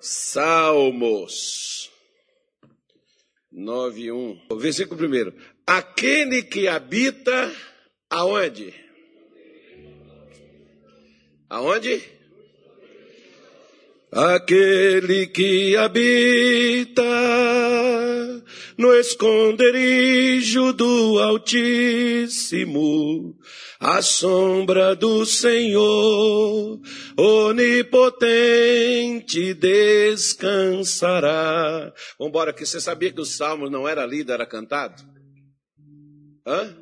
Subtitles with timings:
[0.00, 1.90] Salmos
[3.50, 4.58] 9, 1.
[4.58, 5.32] Versículo 1.
[5.66, 7.52] Aquele que habita
[8.08, 8.74] aonde?
[11.48, 12.17] Aonde?
[14.10, 17.02] Aquele que habita
[18.78, 22.66] no esconderijo do Altíssimo,
[23.78, 26.80] a sombra do Senhor,
[27.18, 28.32] onipotente
[29.52, 30.32] descansará.
[32.18, 35.02] Vambora, que você sabia que o Salmos não era lido, era cantado?
[36.46, 36.74] Hã?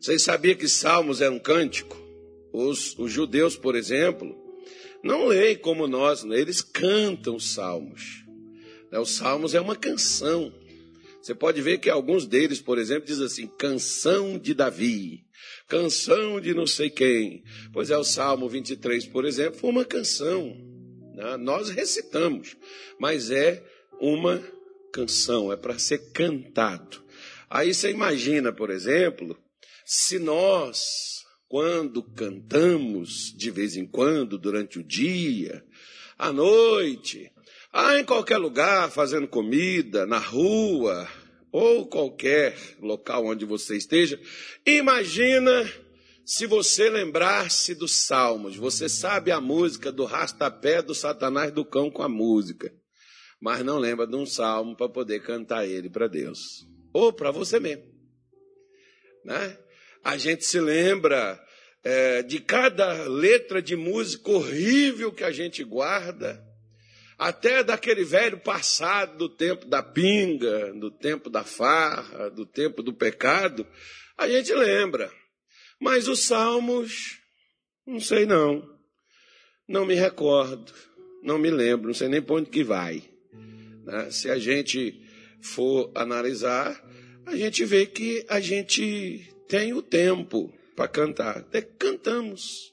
[0.00, 2.00] Vocês sabiam que Salmos era um cântico?
[2.52, 4.45] Os, os judeus, por exemplo,
[5.06, 6.38] não leem como nós, né?
[6.38, 8.24] eles cantam salmos.
[8.90, 8.98] Né?
[8.98, 10.52] Os salmos é uma canção.
[11.22, 15.24] Você pode ver que alguns deles, por exemplo, diz assim: canção de Davi,
[15.66, 17.42] canção de não sei quem.
[17.72, 20.56] Pois é, o Salmo 23, por exemplo, foi uma canção.
[21.14, 21.36] Né?
[21.36, 22.56] Nós recitamos,
[22.98, 23.64] mas é
[24.00, 24.42] uma
[24.92, 27.02] canção, é para ser cantado.
[27.50, 29.36] Aí você imagina, por exemplo,
[29.84, 35.64] se nós quando cantamos de vez em quando, durante o dia,
[36.18, 37.30] à noite,
[37.72, 41.08] ah, em qualquer lugar, fazendo comida, na rua,
[41.52, 44.20] ou qualquer local onde você esteja,
[44.66, 45.70] imagina
[46.24, 48.56] se você lembrasse dos salmos.
[48.56, 52.74] Você sabe a música do rastapé do Satanás do cão com a música,
[53.40, 57.60] mas não lembra de um salmo para poder cantar ele para Deus, ou para você
[57.60, 57.84] mesmo.
[59.24, 59.58] Né?
[60.06, 61.36] A gente se lembra
[61.82, 66.40] é, de cada letra de música horrível que a gente guarda,
[67.18, 72.92] até daquele velho passado do tempo da pinga, do tempo da farra, do tempo do
[72.92, 73.66] pecado,
[74.16, 75.12] a gente lembra.
[75.80, 77.18] Mas os salmos,
[77.84, 78.62] não sei não.
[79.66, 80.72] Não me recordo,
[81.20, 83.02] não me lembro, não sei nem para onde que vai.
[83.84, 84.08] Né?
[84.12, 85.04] Se a gente
[85.40, 86.80] for analisar,
[87.26, 91.38] a gente vê que a gente tem o tempo para cantar.
[91.38, 92.72] Até cantamos.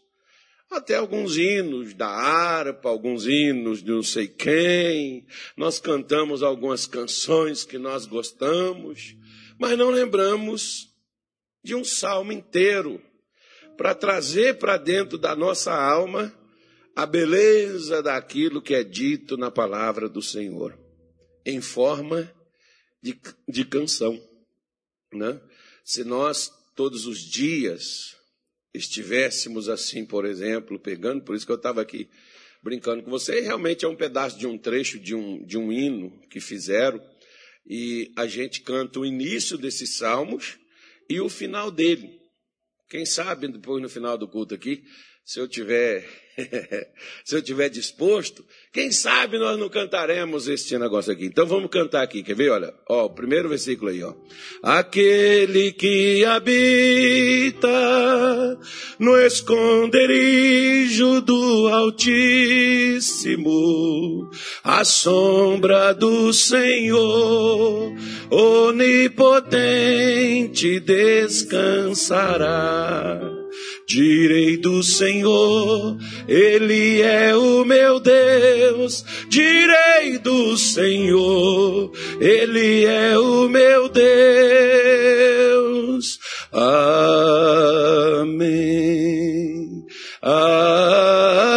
[0.69, 5.25] Até alguns hinos da harpa, alguns hinos de não sei quem.
[5.55, 9.15] Nós cantamos algumas canções que nós gostamos,
[9.59, 10.87] mas não lembramos
[11.63, 13.01] de um salmo inteiro
[13.77, 16.33] para trazer para dentro da nossa alma
[16.95, 20.77] a beleza daquilo que é dito na palavra do Senhor,
[21.45, 22.31] em forma
[23.01, 24.19] de, de canção.
[25.11, 25.39] Né?
[25.83, 28.15] Se nós todos os dias
[28.73, 32.09] estivéssemos assim, por exemplo, pegando, por isso que eu estava aqui
[32.63, 36.19] brincando com você, realmente é um pedaço de um trecho de um, de um hino
[36.29, 36.99] que fizeram,
[37.65, 40.57] e a gente canta o início desses salmos
[41.09, 42.19] e o final dele.
[42.89, 44.83] Quem sabe depois no final do culto aqui,
[45.25, 46.23] se eu tiver
[47.23, 51.25] se eu tiver disposto, quem sabe nós não cantaremos este negócio aqui.
[51.25, 52.49] Então vamos cantar aqui, quer ver?
[52.49, 54.13] Olha, ó, o primeiro versículo aí, ó.
[54.61, 57.67] Aquele que habita
[58.97, 63.51] no esconderijo do Altíssimo,
[64.63, 67.93] a sombra do Senhor,
[68.31, 73.42] onipotente descansará
[73.87, 79.03] Direi do Senhor, Ele é o meu Deus.
[79.29, 84.03] Direi do Senhor, Ele é o meu Deus.
[86.51, 87.33] Amém.
[90.21, 91.53] Amém.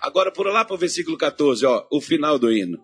[0.00, 2.78] Agora por lá para o versículo 14, ó, o final do hino.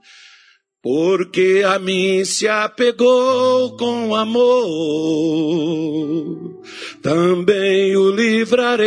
[0.83, 4.47] Porque a mim se apegou com amor,
[7.03, 8.87] também o livrarei.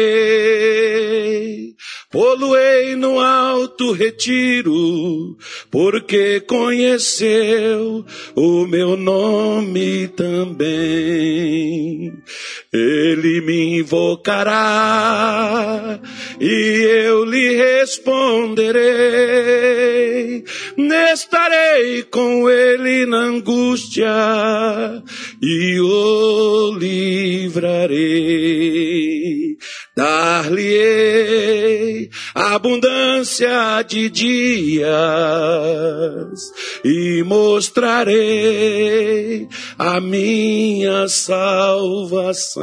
[2.11, 5.37] Poluei no alto retiro,
[5.69, 8.03] porque conheceu
[8.35, 12.11] o meu nome também.
[12.73, 15.99] Ele me invocará
[16.41, 20.43] e eu lhe responderei.
[21.13, 24.09] Estarei com ele na angústia
[25.41, 28.59] e o livrarei
[29.99, 34.89] Dar-lhe-ei abundância de dias
[36.85, 39.45] e mostrarei
[39.77, 42.61] a minha salvação.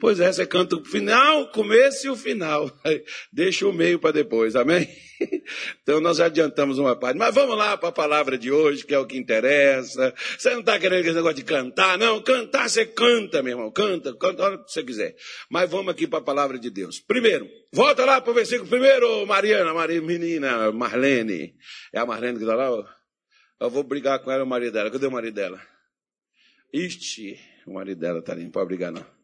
[0.00, 2.72] Pois é, você canta o final, o começo e o final.
[3.30, 4.88] Deixa o meio para depois, amém?
[5.82, 7.16] Então nós adiantamos uma parte.
[7.16, 10.12] Mas vamos lá para a palavra de hoje, que é o que interessa.
[10.36, 12.20] Você não está querendo esse negócio de cantar, não?
[12.20, 13.70] Cantar, você canta, meu irmão.
[13.70, 15.14] Canta, canta a que você quiser.
[15.50, 16.98] Mas vamos aqui para a palavra de Deus.
[17.00, 21.54] Primeiro, volta lá para o versículo primeiro, Mariana, Maria, menina, Marlene.
[21.92, 22.68] É a Marlene que está lá?
[23.60, 24.90] Eu vou brigar com ela, o marido dela.
[24.90, 25.60] Cadê o marido dela?
[26.72, 29.15] Ixi, o marido dela está ali, não pode brigar não.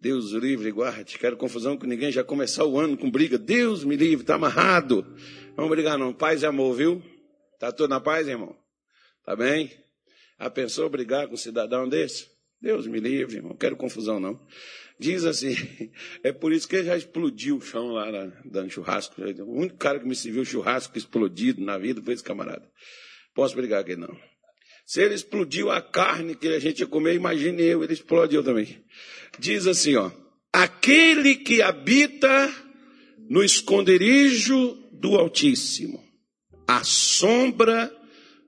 [0.00, 1.18] Deus livre, guarde.
[1.18, 2.12] Quero confusão com ninguém.
[2.12, 3.36] Já começar o ano com briga.
[3.36, 5.04] Deus me livre, está amarrado.
[5.56, 6.12] Vamos brigar não.
[6.12, 7.02] Paz e amor, viu?
[7.58, 8.56] Tá tudo na paz, irmão?
[9.24, 9.70] Tá bem?
[10.38, 12.28] A pensou brigar com um cidadão desse?
[12.60, 13.56] Deus me livre, irmão.
[13.56, 14.40] Quero confusão não.
[14.98, 15.54] Diz assim,
[16.22, 18.10] é por isso que ele já explodiu o chão lá
[18.44, 19.20] dando churrasco.
[19.20, 22.68] O único cara que me serviu churrasco explodido na vida foi esse camarada.
[23.34, 24.16] Posso brigar aqui não.
[24.88, 28.82] Se ele explodiu a carne que a gente ia comer, imagine eu, ele explodiu também.
[29.38, 30.10] Diz assim, ó.
[30.50, 32.50] Aquele que habita
[33.28, 36.02] no esconderijo do Altíssimo,
[36.66, 37.94] a sombra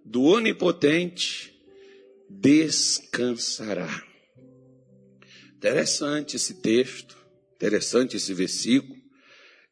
[0.02, 1.54] do Onipotente
[2.31, 4.02] descansará.
[5.58, 7.19] Interessante esse texto,
[7.54, 8.98] interessante esse versículo.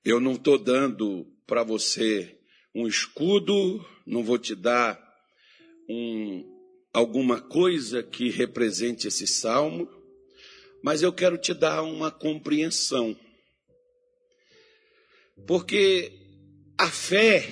[0.04, 2.38] Eu não estou dando para você
[2.74, 5.02] um escudo, não vou te dar
[5.88, 6.57] um,
[6.92, 9.88] alguma coisa que represente esse salmo,
[10.82, 13.16] mas eu quero te dar uma compreensão.
[15.46, 16.12] Porque
[16.76, 17.48] a fé,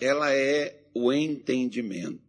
[0.00, 2.20] ela é o entendimento.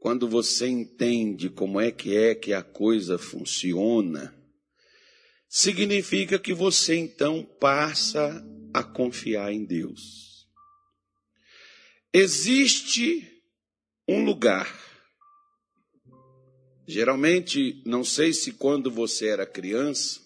[0.00, 4.34] Quando você entende como é que é que a coisa funciona,
[5.48, 10.46] significa que você então passa a confiar em Deus.
[12.12, 13.33] Existe
[14.08, 14.68] um lugar.
[16.86, 20.20] Geralmente, não sei se quando você era criança,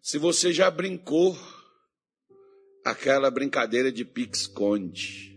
[0.00, 1.36] se você já brincou
[2.84, 5.32] aquela brincadeira de pique-esconde.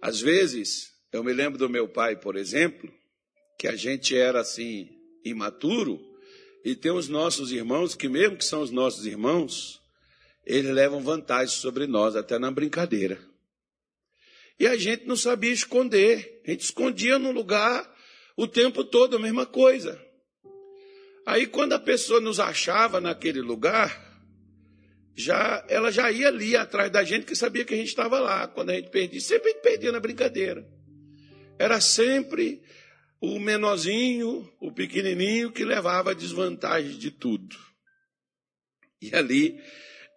[0.00, 2.92] Às vezes, eu me lembro do meu pai, por exemplo,
[3.58, 4.88] que a gente era assim,
[5.24, 6.00] imaturo,
[6.64, 9.80] e tem os nossos irmãos que, mesmo que são os nossos irmãos,
[10.46, 13.27] eles levam vantagem sobre nós, até na brincadeira.
[14.58, 16.42] E a gente não sabia esconder.
[16.46, 17.88] A gente escondia no lugar
[18.36, 20.00] o tempo todo a mesma coisa.
[21.26, 24.08] Aí quando a pessoa nos achava naquele lugar,
[25.14, 28.48] já ela já ia ali atrás da gente que sabia que a gente estava lá.
[28.48, 30.66] Quando a gente perdia, sempre a gente perdia na brincadeira.
[31.58, 32.62] Era sempre
[33.20, 37.56] o menorzinho, o pequenininho que levava a desvantagem de tudo.
[39.02, 39.60] E ali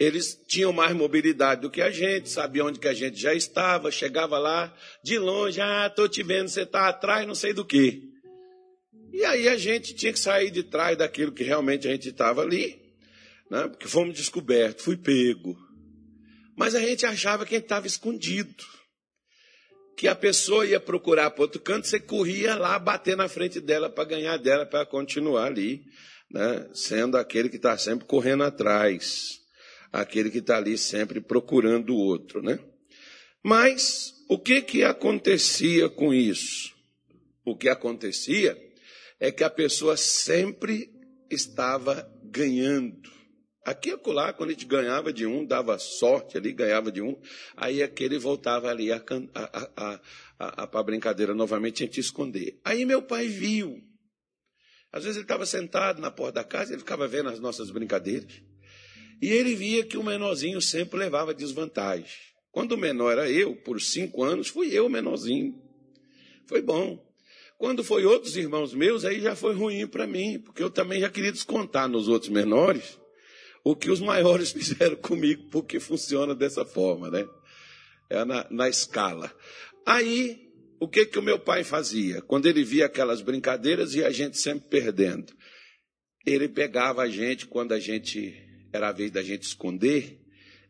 [0.01, 3.91] eles tinham mais mobilidade do que a gente, sabiam onde que a gente já estava,
[3.91, 8.01] chegava lá de longe, ah, estou te vendo, você está atrás, não sei do que.
[9.13, 12.41] E aí a gente tinha que sair de trás daquilo que realmente a gente estava
[12.41, 12.81] ali,
[13.47, 13.67] né?
[13.67, 15.55] porque fomos descobertos, fui pego.
[16.57, 18.63] Mas a gente achava que a gente estava escondido.
[19.95, 23.87] Que a pessoa ia procurar para outro canto, você corria lá bater na frente dela
[23.87, 25.83] para ganhar dela, para continuar ali,
[26.31, 26.67] né?
[26.73, 29.40] sendo aquele que está sempre correndo atrás
[29.91, 32.59] aquele que está ali sempre procurando o outro, né?
[33.43, 36.73] Mas o que que acontecia com isso?
[37.43, 38.57] O que acontecia
[39.19, 40.89] é que a pessoa sempre
[41.29, 43.09] estava ganhando.
[43.63, 47.19] Aqui e acolá, quando a gente ganhava de um, dava sorte ali, ganhava de um,
[47.55, 50.01] aí aquele voltava ali a, a, a,
[50.39, 52.59] a, a, brincadeira novamente, a gente esconder.
[52.65, 53.79] Aí meu pai viu.
[54.91, 58.41] Às vezes ele estava sentado na porta da casa, ele ficava vendo as nossas brincadeiras.
[59.21, 62.07] E ele via que o menorzinho sempre levava desvantagem.
[62.51, 65.55] Quando o menor era eu, por cinco anos, fui eu o menorzinho.
[66.47, 66.99] Foi bom.
[67.57, 71.09] Quando foi outros irmãos meus, aí já foi ruim para mim, porque eu também já
[71.09, 72.99] queria descontar nos outros menores
[73.63, 77.23] o que os maiores fizeram comigo, porque funciona dessa forma, né?
[78.09, 79.31] É na, na escala.
[79.85, 80.49] Aí,
[80.79, 82.21] o que que o meu pai fazia?
[82.23, 85.31] Quando ele via aquelas brincadeiras e a gente sempre perdendo,
[86.25, 90.19] ele pegava a gente quando a gente era a vez da gente esconder,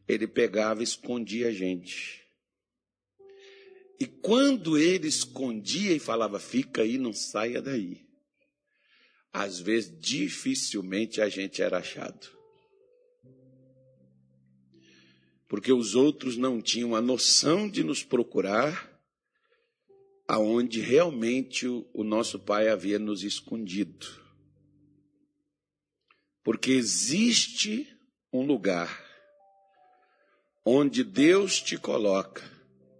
[0.07, 2.21] ele pegava e escondia a gente.
[3.99, 8.03] E quando ele escondia e falava, fica aí, não saia daí.
[9.31, 12.27] Às vezes, dificilmente a gente era achado.
[15.47, 18.89] Porque os outros não tinham a noção de nos procurar
[20.27, 24.20] aonde realmente o, o nosso pai havia nos escondido.
[26.43, 27.87] Porque existe
[28.33, 29.05] um lugar
[30.65, 32.43] onde Deus te coloca,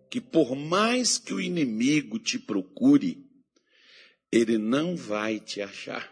[0.10, 3.26] que por mais que o inimigo te procure,
[4.32, 6.12] ele não vai te achar.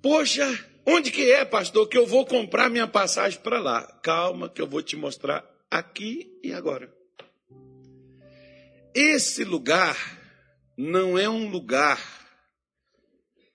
[0.00, 0.46] Poxa,
[0.86, 3.82] onde que é, pastor, que eu vou comprar minha passagem para lá?
[4.02, 6.94] Calma, que eu vou te mostrar aqui e agora.
[8.94, 9.96] Esse lugar
[10.76, 12.15] não é um lugar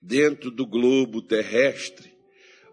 [0.02, 2.12] dentro do globo terrestre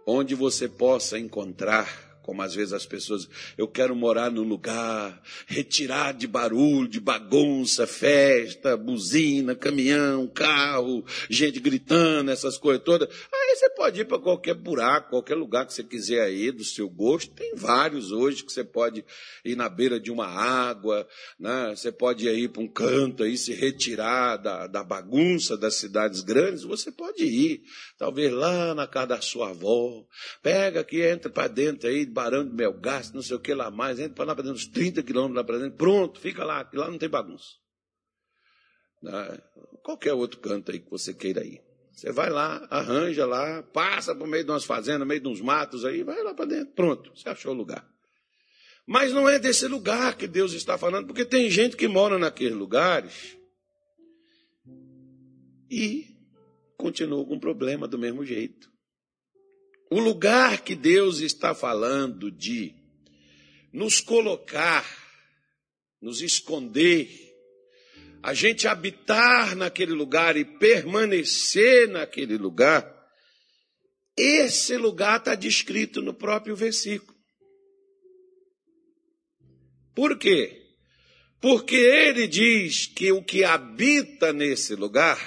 [0.06, 6.14] onde você possa encontrar como às vezes as pessoas, eu quero morar num lugar, retirar
[6.14, 13.10] de barulho, de bagunça, festa, buzina, caminhão, carro, gente gritando, essas coisas todas.
[13.50, 16.88] Aí você pode ir para qualquer buraco, qualquer lugar que você quiser aí, do seu
[16.88, 17.34] gosto.
[17.34, 19.04] Tem vários hoje que você pode
[19.44, 21.08] ir na beira de uma água,
[21.40, 21.74] né?
[21.76, 26.62] você pode ir para um canto aí, se retirar da, da bagunça das cidades grandes,
[26.62, 27.64] você pode ir.
[27.98, 30.06] Talvez lá na casa da sua avó.
[30.44, 34.00] Pega aqui, entra para dentro aí, Barão de Melgaço, não sei o que lá mais,
[34.00, 36.78] entra para lá para dentro, uns 30 quilômetros lá para dentro, pronto, fica lá, que
[36.78, 37.48] lá não tem bagunça.
[39.02, 39.42] Né?
[39.82, 41.69] Qualquer outro canto aí que você queira ir.
[42.00, 45.84] Você vai lá, arranja lá, passa por meio de umas fazendas, meio de uns matos
[45.84, 47.86] aí, vai lá para dentro, pronto, você achou o lugar.
[48.88, 52.56] Mas não é desse lugar que Deus está falando, porque tem gente que mora naqueles
[52.56, 53.38] lugares
[55.70, 56.16] e
[56.78, 58.72] continua com problema do mesmo jeito.
[59.92, 62.74] O lugar que Deus está falando de
[63.74, 64.86] nos colocar,
[66.02, 67.29] nos esconder,
[68.22, 72.96] a gente habitar naquele lugar e permanecer naquele lugar,
[74.18, 77.18] esse lugar está descrito no próprio versículo.
[79.96, 80.56] Por quê?
[81.42, 85.20] Porque ele diz que o que habita nesse lugar,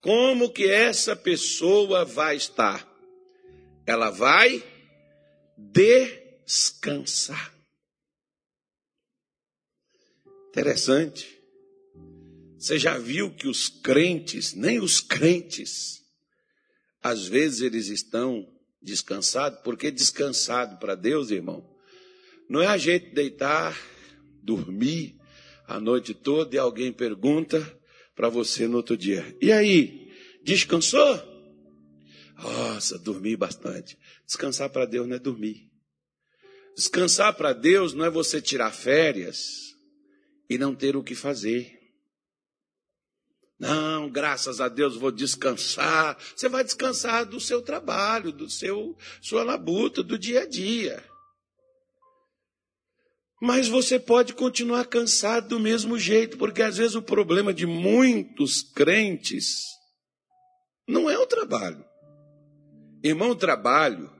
[0.00, 2.96] como que essa pessoa vai estar?
[3.86, 4.62] ela vai
[5.56, 7.55] descansar.
[10.56, 11.38] Interessante.
[12.58, 16.00] Você já viu que os crentes, nem os crentes,
[17.02, 18.42] às vezes eles estão
[18.80, 21.62] descansados, porque descansado para Deus, irmão,
[22.48, 23.78] não é a gente deitar,
[24.42, 25.20] dormir
[25.66, 27.60] a noite toda e alguém pergunta
[28.14, 30.10] para você no outro dia: e aí,
[30.42, 31.22] descansou?
[32.34, 33.98] Nossa, dormi bastante.
[34.24, 35.70] Descansar para Deus não é dormir.
[36.74, 39.65] Descansar para Deus não é você tirar férias
[40.48, 41.76] e não ter o que fazer.
[43.58, 46.18] Não, graças a Deus vou descansar.
[46.34, 51.02] Você vai descansar do seu trabalho, do seu sua labuta, do dia a dia.
[53.40, 58.62] Mas você pode continuar cansado do mesmo jeito, porque às vezes o problema de muitos
[58.62, 59.62] crentes
[60.88, 61.84] não é o trabalho.
[63.02, 64.10] Irmão, trabalho,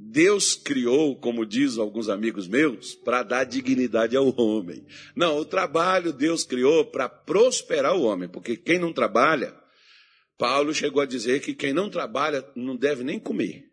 [0.00, 4.86] Deus criou, como diz alguns amigos meus, para dar dignidade ao homem.
[5.16, 9.52] Não, o trabalho Deus criou para prosperar o homem, porque quem não trabalha,
[10.38, 13.64] Paulo chegou a dizer que quem não trabalha não deve nem comer.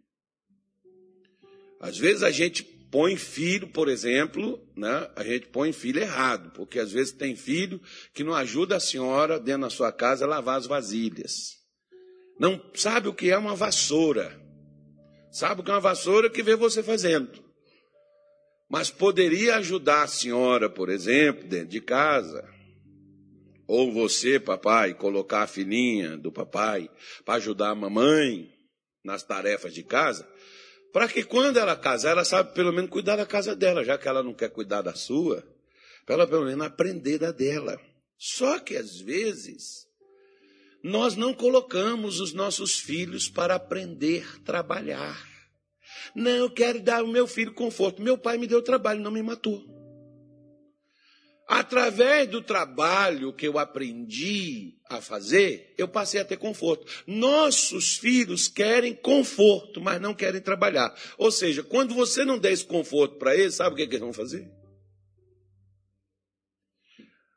[1.80, 5.08] Às vezes a gente põe filho, por exemplo, né?
[5.16, 7.80] A gente põe filho errado, porque às vezes tem filho
[8.16, 11.58] que não ajuda a senhora dentro da sua casa a lavar as vasilhas.
[12.40, 14.44] Não sabe o que é uma vassoura.
[15.36, 17.44] Sabe que é uma vassoura que vê você fazendo.
[18.70, 22.50] Mas poderia ajudar a senhora, por exemplo, dentro de casa.
[23.68, 26.90] Ou você, papai, colocar a filhinha do papai
[27.26, 28.50] para ajudar a mamãe
[29.04, 30.26] nas tarefas de casa.
[30.94, 34.08] Para que quando ela casar, ela sabe pelo menos cuidar da casa dela, já que
[34.08, 35.46] ela não quer cuidar da sua,
[36.06, 37.78] para ela pelo menos aprender da dela.
[38.18, 39.85] Só que às vezes
[40.86, 45.28] nós não colocamos os nossos filhos para aprender a trabalhar.
[46.14, 48.04] Não, eu quero dar ao meu filho conforto.
[48.04, 49.66] Meu pai me deu trabalho, não me matou.
[51.48, 56.86] Através do trabalho que eu aprendi a fazer, eu passei a ter conforto.
[57.08, 60.96] Nossos filhos querem conforto, mas não querem trabalhar.
[61.18, 64.02] Ou seja, quando você não der esse conforto para eles, sabe o que, que eles
[64.02, 64.48] vão fazer?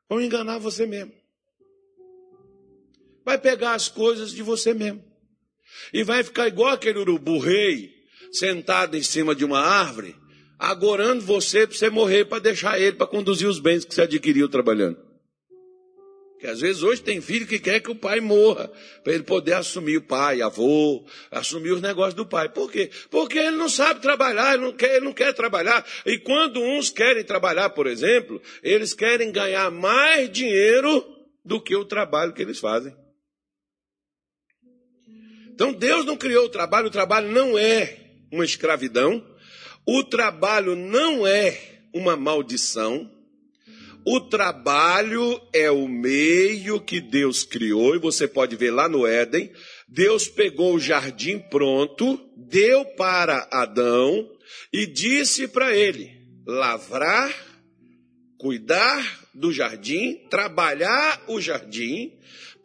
[0.07, 1.17] Vão enganar você mesmo
[3.29, 5.05] vai pegar as coisas de você mesmo.
[5.93, 7.93] E vai ficar igual aquele urubu rei,
[8.33, 10.17] sentado em cima de uma árvore,
[10.59, 14.49] agorando você para você morrer, para deixar ele, para conduzir os bens que você adquiriu
[14.49, 14.97] trabalhando.
[16.41, 18.71] Que às vezes hoje tem filho que quer que o pai morra,
[19.05, 22.49] para ele poder assumir o pai, avô, assumir os negócios do pai.
[22.49, 22.91] Por quê?
[23.11, 25.87] Porque ele não sabe trabalhar, ele não quer, ele não quer trabalhar.
[26.07, 31.05] E quando uns querem trabalhar, por exemplo, eles querem ganhar mais dinheiro
[31.45, 32.95] do que o trabalho que eles fazem.
[35.59, 37.97] Então Deus não criou o trabalho, o trabalho não é
[38.31, 39.27] uma escravidão,
[39.85, 43.11] o trabalho não é uma maldição.
[44.07, 49.51] O trabalho é o meio que Deus criou, e você pode ver lá no Éden.
[49.89, 54.31] Deus pegou o jardim pronto, deu para Adão
[54.73, 57.35] e disse para ele: lavrar,
[58.39, 62.17] cuidar do jardim, trabalhar o jardim,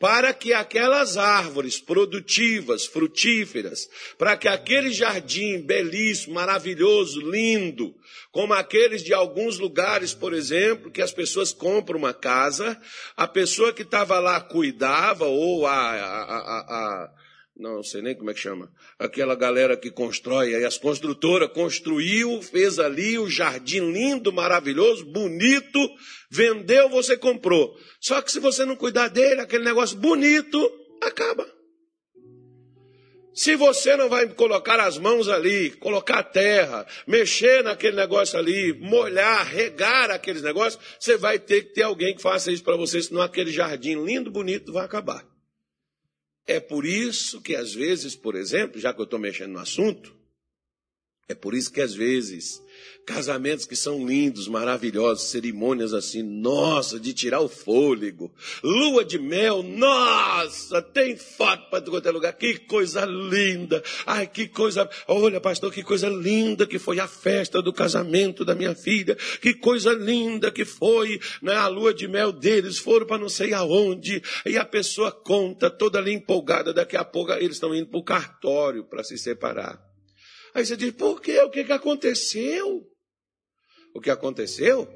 [0.04, 7.96] para que aquelas árvores produtivas, frutíferas, para que aquele jardim belíssimo, maravilhoso, lindo,
[8.30, 12.78] como aqueles de alguns lugares, por exemplo, que as pessoas compram uma casa,
[13.16, 17.12] a pessoa que estava lá cuidava, ou a, a, a, a
[17.56, 22.42] não sei nem como é que chama, aquela galera que constrói, aí as construtoras construiu,
[22.42, 25.80] fez ali o jardim lindo, maravilhoso, bonito,
[26.32, 27.78] vendeu, você comprou.
[28.02, 30.58] Só que se você não cuidar dele, aquele negócio bonito
[31.02, 31.48] acaba.
[33.36, 38.74] Se você não vai colocar as mãos ali, colocar a terra, mexer naquele negócio ali,
[38.74, 43.02] molhar, regar aqueles negócios, você vai ter que ter alguém que faça isso para você,
[43.02, 45.33] senão aquele jardim lindo, bonito vai acabar.
[46.46, 50.16] É por isso que às vezes, por exemplo, já que eu estou mexendo no assunto,
[51.28, 52.63] é por isso que às vezes
[53.06, 58.34] Casamentos que são lindos, maravilhosos, cerimônias assim, nossa, de tirar o fôlego.
[58.64, 62.32] Lua de mel, nossa, tem foto para todo é lugar.
[62.34, 63.84] Que coisa linda.
[64.06, 64.90] Ai, que coisa.
[65.06, 69.18] Olha, pastor, que coisa linda que foi a festa do casamento da minha filha.
[69.42, 72.78] Que coisa linda que foi né, a lua de mel deles.
[72.78, 74.24] Foram para não sei aonde.
[74.46, 76.74] E a pessoa conta, toda ali empolgada.
[76.74, 79.78] Daqui a pouco eles estão indo para o cartório para se separar.
[80.54, 81.40] Aí você diz, por quê?
[81.42, 82.93] O que, que aconteceu?
[83.94, 84.88] O que aconteceu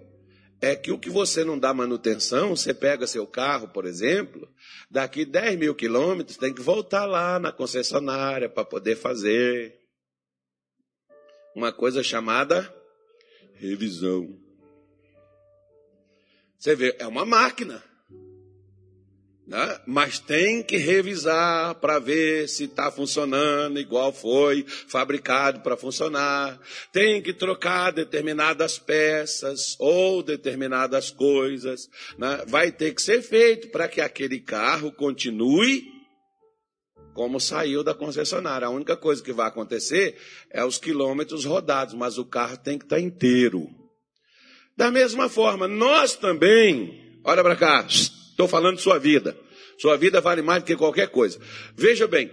[0.59, 4.49] é que o que você não dá manutenção, você pega seu carro, por exemplo,
[4.89, 9.77] daqui 10 mil quilômetros, tem que voltar lá na concessionária para poder fazer
[11.55, 12.73] uma coisa chamada
[13.55, 14.39] revisão.
[16.57, 17.83] Você vê, é uma máquina.
[19.47, 19.79] Né?
[19.87, 26.59] Mas tem que revisar para ver se está funcionando igual foi fabricado para funcionar.
[26.91, 31.87] Tem que trocar determinadas peças ou determinadas coisas.
[32.17, 32.43] Né?
[32.47, 35.95] Vai ter que ser feito para que aquele carro continue
[37.13, 38.67] como saiu da concessionária.
[38.67, 40.17] A única coisa que vai acontecer
[40.51, 43.65] é os quilômetros rodados, mas o carro tem que estar tá inteiro.
[44.75, 47.87] Da mesma forma, nós também, olha para cá,
[48.37, 49.35] Estou falando de sua vida.
[49.79, 51.39] Sua vida vale mais do que qualquer coisa.
[51.75, 52.31] Veja bem,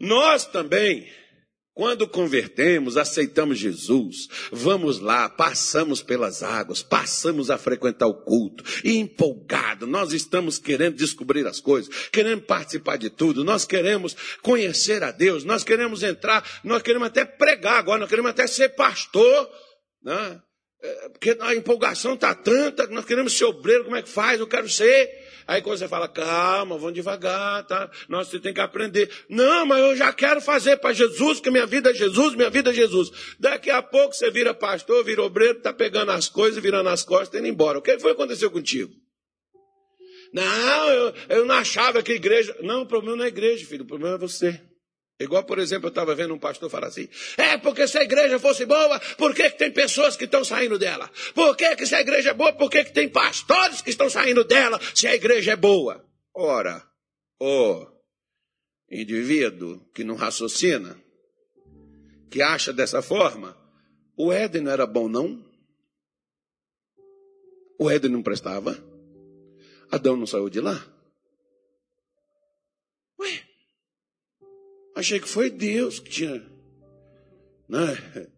[0.00, 1.08] nós também,
[1.72, 8.96] quando convertemos, aceitamos Jesus, vamos lá, passamos pelas águas, passamos a frequentar o culto, e
[8.96, 15.12] empolgado, nós estamos querendo descobrir as coisas, queremos participar de tudo, nós queremos conhecer a
[15.12, 19.48] Deus, nós queremos entrar, nós queremos até pregar agora, nós queremos até ser pastor,
[20.02, 20.42] né?
[21.12, 24.40] Porque a empolgação está tanta, nós queremos ser obreiro, como é que faz?
[24.40, 25.22] Eu quero ser.
[25.46, 27.90] Aí quando você fala, calma, vamos devagar, tá?
[28.08, 29.10] Nós tem que aprender.
[29.28, 32.70] Não, mas eu já quero fazer para Jesus, que minha vida é Jesus, minha vida
[32.70, 33.10] é Jesus.
[33.38, 37.34] Daqui a pouco você vira pastor, vira obreiro, está pegando as coisas, virando as costas
[37.34, 37.78] e indo embora.
[37.78, 38.92] O que foi que aconteceu contigo?
[40.32, 42.56] Não, eu, eu não achava que igreja.
[42.62, 44.60] Não, o problema não é igreja, filho, o problema é você.
[45.22, 48.38] Igual, por exemplo, eu estava vendo um pastor falar assim: é porque se a igreja
[48.38, 51.10] fosse boa, por que, que tem pessoas que estão saindo dela?
[51.34, 54.10] Por que, que se a igreja é boa, por que, que tem pastores que estão
[54.10, 56.04] saindo dela se a igreja é boa?
[56.34, 56.82] Ora,
[57.40, 57.86] o
[58.90, 61.00] indivíduo que não raciocina,
[62.30, 63.56] que acha dessa forma,
[64.16, 65.44] o Éden não era bom, não?
[67.78, 68.76] O Éden não prestava?
[69.90, 70.84] Adão não saiu de lá?
[75.02, 76.40] Achei que foi Deus que tinha.
[77.68, 78.28] Né?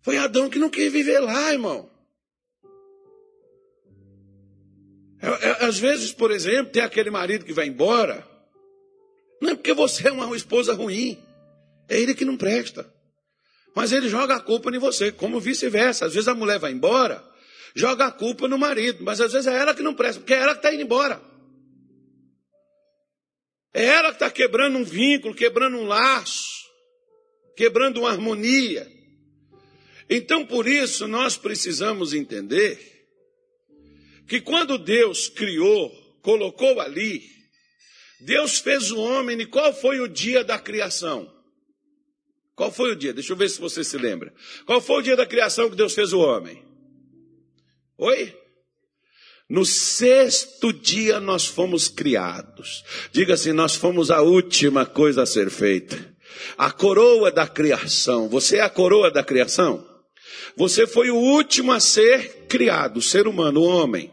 [0.00, 1.90] Foi Adão que não quis viver lá, irmão.
[5.20, 8.26] É, é, às vezes, por exemplo, tem aquele marido que vai embora.
[9.42, 11.22] Não é porque você é uma esposa ruim.
[11.86, 12.90] É ele que não presta.
[13.76, 16.06] Mas ele joga a culpa em você, como vice-versa.
[16.06, 17.22] Às vezes a mulher vai embora,
[17.74, 19.04] joga a culpa no marido.
[19.04, 21.27] Mas às vezes é ela que não presta, porque é ela que está indo embora.
[23.72, 26.66] É ela que está quebrando um vínculo, quebrando um laço,
[27.56, 28.90] quebrando uma harmonia.
[30.08, 32.78] Então, por isso, nós precisamos entender
[34.26, 35.90] que quando Deus criou,
[36.22, 37.22] colocou ali,
[38.20, 41.32] Deus fez o homem, e qual foi o dia da criação?
[42.54, 43.12] Qual foi o dia?
[43.12, 44.34] Deixa eu ver se você se lembra.
[44.66, 46.64] Qual foi o dia da criação que Deus fez o homem?
[47.96, 48.36] Oi?
[49.48, 52.84] No sexto dia nós fomos criados.
[53.10, 56.14] Diga assim: nós fomos a última coisa a ser feita.
[56.56, 58.28] A coroa da criação.
[58.28, 59.86] Você é a coroa da criação?
[60.56, 64.12] Você foi o último a ser criado, o ser humano, o homem.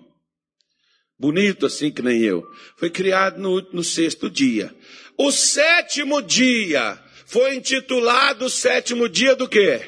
[1.19, 2.45] Bonito assim que nem eu.
[2.77, 4.73] Foi criado no, no sexto dia.
[5.17, 9.81] O sétimo dia foi intitulado sétimo dia do quê?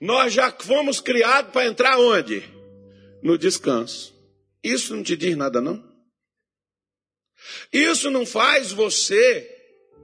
[0.00, 2.42] Nós já fomos criados para entrar onde?
[3.22, 4.15] No descanso.
[4.62, 5.84] Isso não te diz nada, não?
[7.72, 9.52] Isso não faz você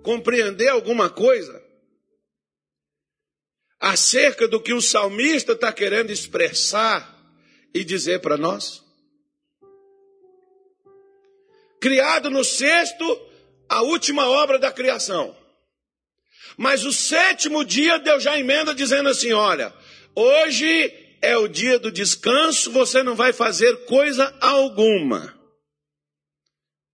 [0.02, 1.62] compreender alguma coisa
[3.80, 7.12] acerca do que o salmista está querendo expressar
[7.74, 8.82] e dizer para nós?
[11.80, 13.04] Criado no sexto,
[13.68, 15.36] a última obra da criação.
[16.56, 19.74] Mas o sétimo dia Deus já emenda dizendo assim: olha,
[20.14, 25.40] hoje é o dia do descanso, você não vai fazer coisa alguma.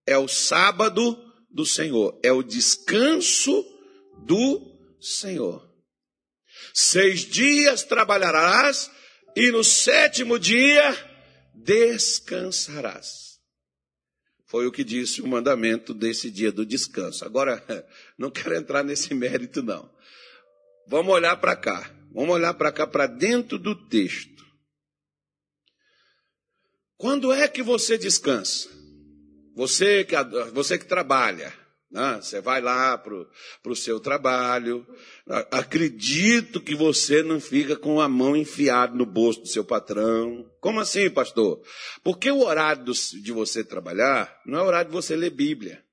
[0.06, 1.18] É o sábado
[1.50, 3.64] do Senhor, é o descanso
[4.26, 4.60] do
[5.00, 5.66] Senhor.
[6.74, 8.90] Seis dias trabalharás
[9.34, 10.94] e no sétimo dia
[11.54, 13.38] descansarás.
[14.46, 17.24] Foi o que disse o mandamento desse dia do descanso.
[17.24, 17.62] Agora,
[18.18, 19.90] não quero entrar nesse mérito, não.
[20.86, 21.97] Vamos olhar para cá.
[22.12, 24.44] Vamos olhar para cá, para dentro do texto.
[26.96, 28.68] Quando é que você descansa?
[29.54, 30.14] Você que,
[30.52, 31.52] você que trabalha,
[31.90, 32.18] né?
[32.20, 33.14] Você vai lá para
[33.66, 34.86] o seu trabalho.
[35.50, 40.44] Acredito que você não fica com a mão enfiada no bolso do seu patrão.
[40.60, 41.62] Como assim, pastor?
[42.02, 45.84] Porque o horário de você trabalhar não é horário de você ler Bíblia.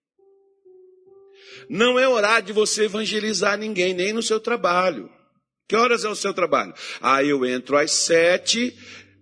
[1.69, 5.10] Não é horário de você evangelizar ninguém, nem no seu trabalho.
[5.67, 6.73] Que horas é o seu trabalho?
[7.01, 8.78] Ah, eu entro às sete,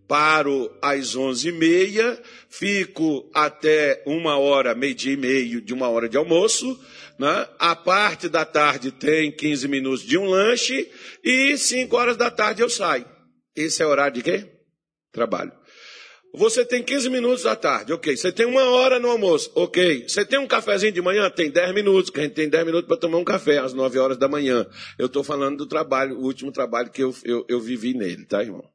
[0.07, 6.09] paro às onze e meia, fico até uma hora, meio-dia e meio de uma hora
[6.09, 6.79] de almoço,
[7.17, 7.47] né?
[7.57, 10.91] a parte da tarde tem 15 minutos de um lanche
[11.23, 13.05] e cinco horas da tarde eu saio.
[13.55, 14.45] Esse é o horário de quê?
[15.11, 15.53] Trabalho.
[16.35, 18.17] Você tem 15 minutos da tarde, ok.
[18.17, 20.07] Você tem uma hora no almoço, ok.
[20.07, 21.29] Você tem um cafezinho de manhã?
[21.29, 23.99] Tem 10 minutos, que a gente tem 10 minutos para tomar um café às 9
[23.99, 24.67] horas da manhã.
[24.97, 28.41] Eu estou falando do trabalho, o último trabalho que eu, eu, eu vivi nele, tá,
[28.41, 28.67] irmão?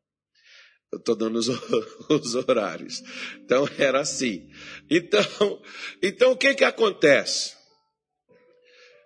[0.93, 1.49] Eu estou dando os,
[2.09, 3.03] os, horários.
[3.45, 4.49] Então era assim.
[4.89, 5.61] Então,
[6.01, 7.57] então o que que acontece?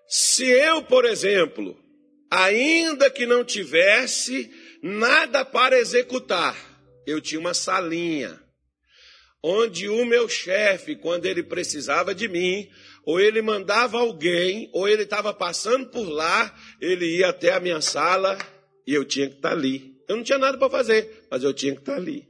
[0.06, 1.74] Se eu, por exemplo,
[2.30, 4.50] ainda que não tivesse
[4.82, 6.54] nada para executar,
[7.06, 8.41] eu tinha uma salinha
[9.42, 12.70] onde o meu chefe, quando ele precisava de mim,
[13.04, 17.80] ou ele mandava alguém, ou ele estava passando por lá, ele ia até a minha
[17.80, 18.38] sala
[18.86, 20.00] e eu tinha que estar ali.
[20.08, 22.28] Eu não tinha nada para fazer, mas eu tinha que estar ali.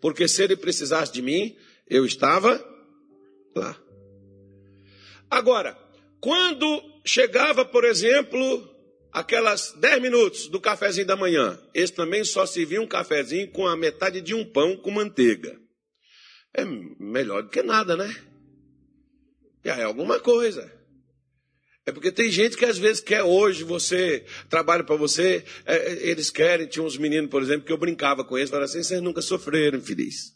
[0.00, 1.56] Porque se ele precisasse de mim,
[1.88, 2.62] eu estava
[3.54, 3.80] lá.
[5.30, 5.76] Agora,
[6.20, 8.75] quando chegava, por exemplo,
[9.16, 13.74] aquelas 10 minutos do cafezinho da manhã, esse também só servia um cafezinho com a
[13.74, 15.58] metade de um pão com manteiga.
[16.52, 16.62] É
[17.00, 18.14] melhor do que nada, né?
[19.64, 20.70] Já é alguma coisa.
[21.86, 26.08] É porque tem gente que às vezes quer hoje, você trabalha para você, é, é,
[26.08, 29.00] eles querem, tinha uns meninos, por exemplo, que eu brincava com eles, falava assim, vocês
[29.00, 30.34] nunca sofreram, infeliz.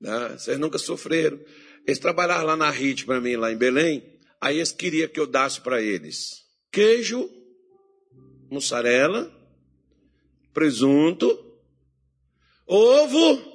[0.00, 0.36] Né?
[0.38, 1.40] Vocês nunca sofreram.
[1.84, 5.26] Eles trabalharam lá na RIT para mim, lá em Belém, aí eles queriam que eu
[5.26, 6.41] dasse para eles
[6.72, 7.30] queijo,
[8.50, 9.30] mussarela,
[10.52, 11.26] presunto,
[12.66, 13.52] ovo.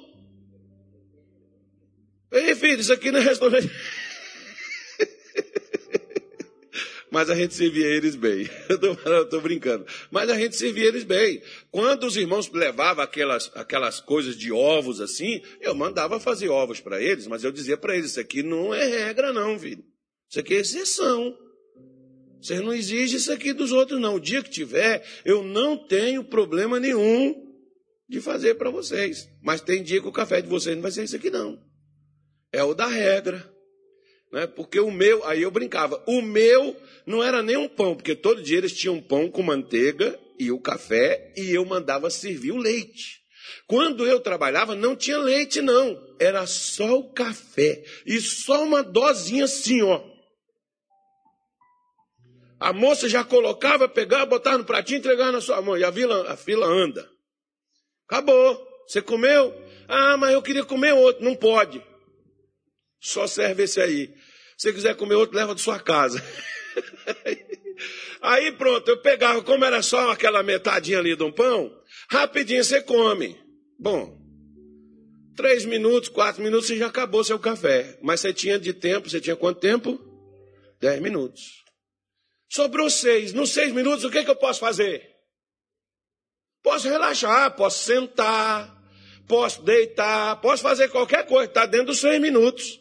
[2.30, 3.68] Ei, filho, isso aqui não é restaurante.
[7.10, 8.48] mas a gente servia eles bem.
[8.68, 9.86] Eu estou brincando.
[10.10, 11.42] Mas a gente servia eles bem.
[11.70, 17.02] Quando os irmãos levavam aquelas, aquelas coisas de ovos assim, eu mandava fazer ovos para
[17.02, 19.84] eles, mas eu dizia para eles: Isso aqui não é regra, não, filho.
[20.28, 21.36] Isso aqui é exceção.
[22.40, 24.14] Vocês não exigem isso aqui dos outros, não.
[24.14, 27.34] O dia que tiver, eu não tenho problema nenhum
[28.08, 29.28] de fazer para vocês.
[29.42, 31.58] Mas tem dia que o café de vocês não vai ser isso aqui, não.
[32.52, 33.52] É o da regra.
[34.32, 34.46] Né?
[34.46, 38.42] Porque o meu, aí eu brincava, o meu não era nem um pão, porque todo
[38.42, 43.18] dia eles tinham pão com manteiga e o café, e eu mandava servir o leite.
[43.66, 45.98] Quando eu trabalhava, não tinha leite, não.
[46.18, 47.82] Era só o café.
[48.06, 50.02] E só uma dosinha assim, ó.
[52.60, 55.76] A moça já colocava, pegava, botava no pratinho e entregava na sua mão.
[55.78, 57.08] E a, vila, a fila anda.
[58.06, 58.66] Acabou.
[58.86, 59.54] Você comeu?
[59.86, 61.24] Ah, mas eu queria comer outro.
[61.24, 61.82] Não pode.
[63.00, 64.08] Só serve esse aí.
[64.56, 66.22] Se você quiser comer outro, leva de sua casa.
[68.20, 71.72] Aí pronto, eu pegava, como era só aquela metadinha ali de um pão,
[72.10, 73.38] rapidinho você come.
[73.78, 74.18] Bom,
[75.36, 77.96] três minutos, quatro minutos, você já acabou seu café.
[78.02, 80.00] Mas você tinha de tempo, você tinha quanto tempo?
[80.80, 81.64] Dez minutos.
[82.48, 83.32] Sobrou seis.
[83.32, 85.16] Nos seis minutos, o que, que eu posso fazer?
[86.62, 88.76] Posso relaxar, posso sentar,
[89.26, 92.80] posso deitar, posso fazer qualquer coisa, está dentro dos seis minutos.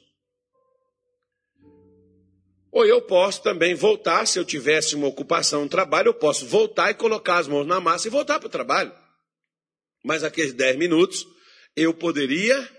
[2.72, 6.92] Ou eu posso também voltar, se eu tivesse uma ocupação, um trabalho, eu posso voltar
[6.92, 8.94] e colocar as mãos na massa e voltar para o trabalho.
[10.04, 11.26] Mas aqueles dez minutos,
[11.76, 12.70] eu poderia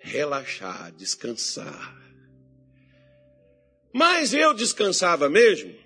[0.00, 1.94] relaxar, descansar.
[3.92, 5.83] Mas eu descansava mesmo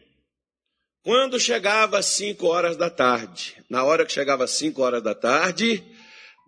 [1.09, 3.57] quando chegava às cinco horas da tarde.
[3.71, 5.83] Na hora que chegava às cinco horas da tarde,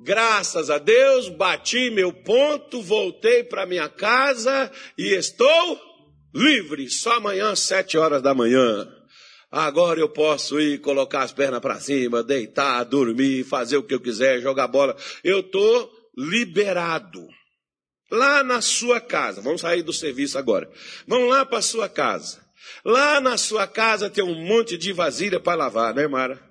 [0.04, 5.80] graças a Deus, bati meu ponto, voltei para minha casa e estou
[6.34, 6.90] livre.
[6.90, 8.86] Só amanhã, sete horas da manhã.
[9.50, 14.00] Agora eu posso ir colocar as pernas para cima, deitar, dormir, fazer o que eu
[14.00, 14.94] quiser, jogar bola.
[15.24, 17.26] Eu estou liberado.
[18.12, 20.70] Lá na sua casa, vamos sair do serviço agora.
[21.06, 22.49] Vamos lá para sua casa.
[22.84, 26.50] Lá na sua casa tem um monte de vasilha para lavar, né, Mara?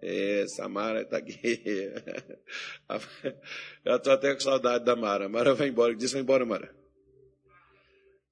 [0.00, 1.60] Essa Mara está aqui.
[3.84, 5.26] Eu estou até com saudade da Mara.
[5.26, 5.94] A Mara vai embora.
[5.94, 6.74] Diz, vai embora, Mara.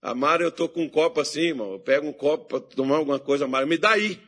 [0.01, 1.73] A Mara, eu estou com um copo assim, irmão.
[1.73, 3.49] Eu pego um copo para tomar alguma coisa.
[3.49, 4.21] Mara, me dá aí.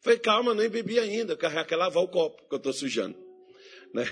[0.00, 1.32] Falei, calma, nem bebi ainda.
[1.32, 3.16] Eu quer lavar o copo que eu estou sujando.
[3.94, 4.04] Né?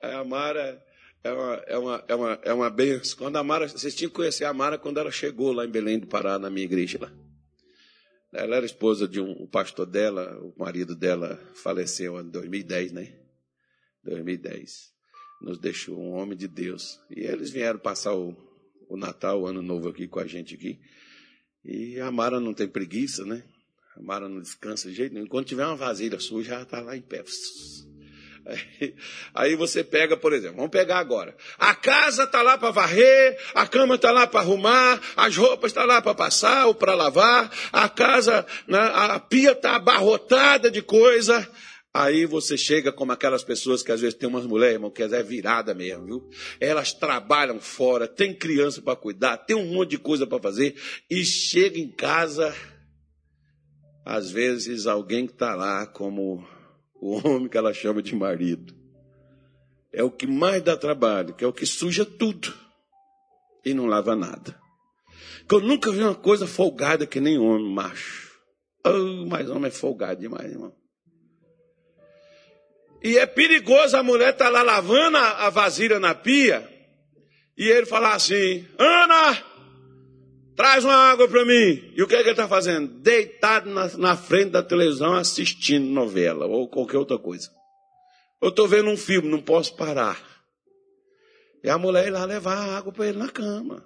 [0.00, 0.80] a Mara
[1.24, 3.18] é uma, é uma, é uma, é uma benção.
[3.18, 5.98] Quando a Mara, vocês tinham que conhecer a Mara quando ela chegou lá em Belém
[5.98, 7.12] do Pará, na minha igreja lá.
[8.32, 13.14] Ela era esposa de um pastor dela, o marido dela faleceu em 2010, né?
[14.02, 14.90] 2010.
[15.42, 16.98] Nos deixou um homem de Deus.
[17.10, 18.34] E eles vieram passar o,
[18.88, 20.80] o Natal, o Ano Novo aqui com a gente aqui.
[21.64, 23.44] E a Mara não tem preguiça, né?
[23.96, 25.26] A Mara não descansa de jeito nenhum.
[25.26, 27.22] Quando tiver uma vasilha suja, ela está lá em pé.
[29.34, 31.36] Aí, você pega, por exemplo, vamos pegar agora.
[31.58, 35.86] A casa está lá para varrer, a cama está lá para arrumar, as roupas estão
[35.86, 40.82] tá lá para passar ou para lavar, a casa, né, a pia está abarrotada de
[40.82, 41.48] coisa.
[41.94, 45.22] Aí você chega como aquelas pessoas que às vezes tem umas mulheres, irmão, que é
[45.22, 46.30] virada mesmo, viu?
[46.58, 50.74] Elas trabalham fora, tem criança para cuidar, tem um monte de coisa para fazer
[51.10, 52.54] e chega em casa,
[54.06, 56.48] às vezes alguém que está lá como
[57.02, 58.72] o homem que ela chama de marido.
[59.92, 62.54] É o que mais dá trabalho, que é o que suja tudo
[63.64, 64.56] e não lava nada.
[65.48, 68.30] Que eu nunca vi uma coisa folgada que nem homem macho.
[68.86, 70.72] Oh, mas homem é folgado demais, irmão.
[73.02, 76.68] E é perigoso a mulher estar tá lá lavando a, a vasilha na pia
[77.58, 79.44] e ele falar assim: Ana,
[80.56, 81.92] Traz uma água para mim.
[81.96, 82.88] E o que, é que ele está fazendo?
[83.00, 87.50] Deitado na, na, frente da televisão assistindo novela ou qualquer outra coisa.
[88.40, 90.20] Eu estou vendo um filme, não posso parar.
[91.64, 93.84] E a mulher ir lá levar água para ele na cama.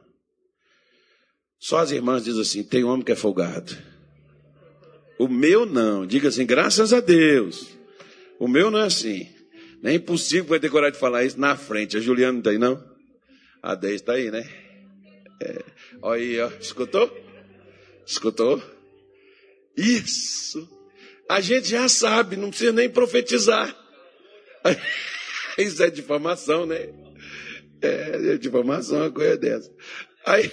[1.59, 3.77] Só as irmãs dizem assim: tem homem que é folgado.
[5.19, 6.07] O meu não.
[6.07, 7.77] Diga assim, graças a Deus.
[8.39, 9.29] O meu não é assim.
[9.83, 11.97] Nem é impossível vai ter coragem de falar isso na frente.
[11.97, 12.83] A Juliana não está aí, não?
[13.63, 14.66] A Deise está aí, né?
[15.41, 15.65] É,
[16.03, 16.49] olha aí, ó.
[16.61, 17.15] escutou?
[18.07, 18.63] Escutou?
[19.77, 20.69] Isso.
[21.29, 23.77] A gente já sabe, não precisa nem profetizar.
[25.59, 26.89] Isso é difamação, né?
[27.83, 29.71] É, é difamação, uma coisa dessa.
[30.25, 30.51] Aí,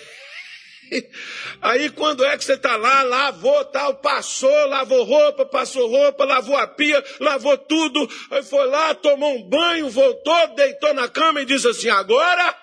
[1.61, 6.57] aí quando é que você está lá, lavou tal, passou, lavou roupa, passou roupa, lavou
[6.57, 11.45] a pia, lavou tudo, aí foi lá, tomou um banho, voltou, deitou na cama e
[11.45, 12.62] disse assim: agora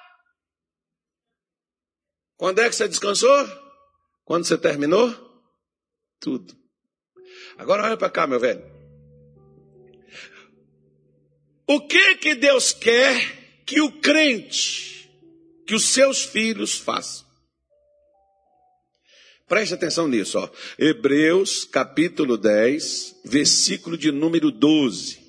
[2.40, 3.46] quando é que você descansou?
[4.24, 5.14] Quando você terminou?
[6.18, 6.56] Tudo.
[7.58, 8.64] Agora olha para cá, meu velho.
[11.66, 15.12] O que que Deus quer que o crente,
[15.66, 17.26] que os seus filhos façam?
[19.46, 20.48] Preste atenção nisso, ó.
[20.78, 25.20] Hebreus capítulo 10, versículo de número 12,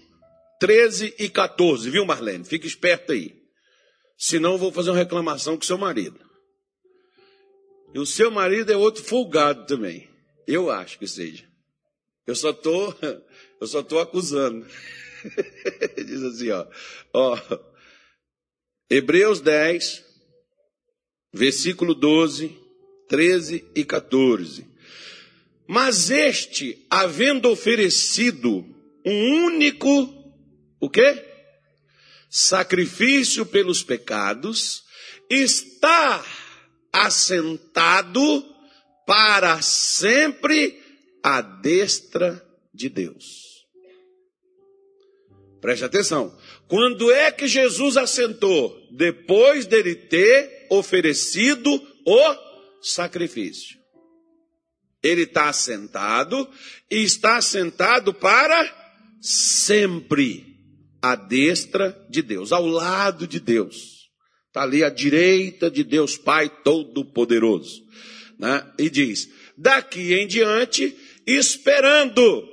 [0.61, 2.45] 13 e 14, viu, Marlene?
[2.45, 3.35] Fique esperto aí.
[4.17, 6.30] Senão eu vou fazer uma reclamação com seu marido.
[7.93, 10.09] E o seu marido é outro folgado também.
[10.47, 11.45] Eu acho que seja.
[12.25, 12.93] Eu só tô,
[13.59, 14.65] eu só tô acusando.
[15.95, 16.65] Diz assim, ó,
[17.13, 17.37] ó,
[18.89, 20.03] Hebreus 10,
[21.33, 22.57] versículo 12,
[23.07, 24.65] 13 e 14.
[25.67, 28.65] Mas este, havendo oferecido
[29.05, 29.87] um único,
[30.79, 31.25] o quê?
[32.29, 34.83] Sacrifício pelos pecados,
[35.29, 36.23] está
[36.91, 38.45] assentado
[39.05, 40.81] para sempre
[41.23, 43.65] à destra de Deus.
[45.61, 46.35] Preste atenção.
[46.67, 48.75] Quando é que Jesus assentou?
[48.91, 51.69] Depois dele ter oferecido
[52.05, 52.35] o
[52.81, 53.79] sacrifício.
[55.03, 56.49] Ele está assentado
[56.89, 58.81] e está assentado para
[59.19, 60.51] sempre
[61.01, 64.00] à destra de Deus, ao lado de Deus.
[64.51, 67.81] Está ali à direita de Deus Pai Todo-Poderoso.
[68.37, 68.69] Né?
[68.77, 70.93] E diz: daqui em diante,
[71.25, 72.45] esperando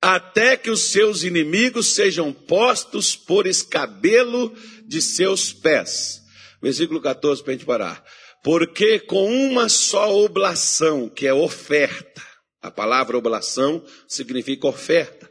[0.00, 6.22] até que os seus inimigos sejam postos por escabelo de seus pés.
[6.62, 8.04] Versículo 14 para a gente parar.
[8.42, 12.22] Porque com uma só oblação, que é oferta,
[12.62, 15.30] a palavra oblação significa oferta,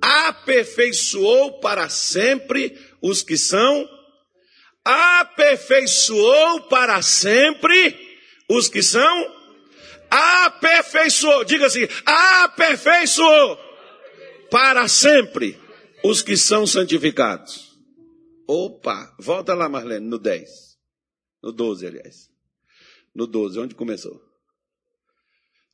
[0.00, 3.88] aperfeiçoou para sempre os que são,
[4.86, 7.98] aperfeiçoou para sempre
[8.48, 9.36] os que são,
[10.08, 13.58] aperfeiçoou, diga assim, aperfeiçoou
[14.48, 15.58] para sempre
[16.04, 17.76] os que são santificados.
[18.46, 20.78] Opa, volta lá, Marlene, no 10.
[21.42, 22.30] No 12, aliás.
[23.12, 24.22] No 12, onde começou?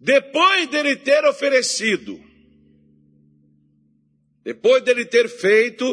[0.01, 2.18] Depois dele ter oferecido,
[4.42, 5.85] depois dele ter feito,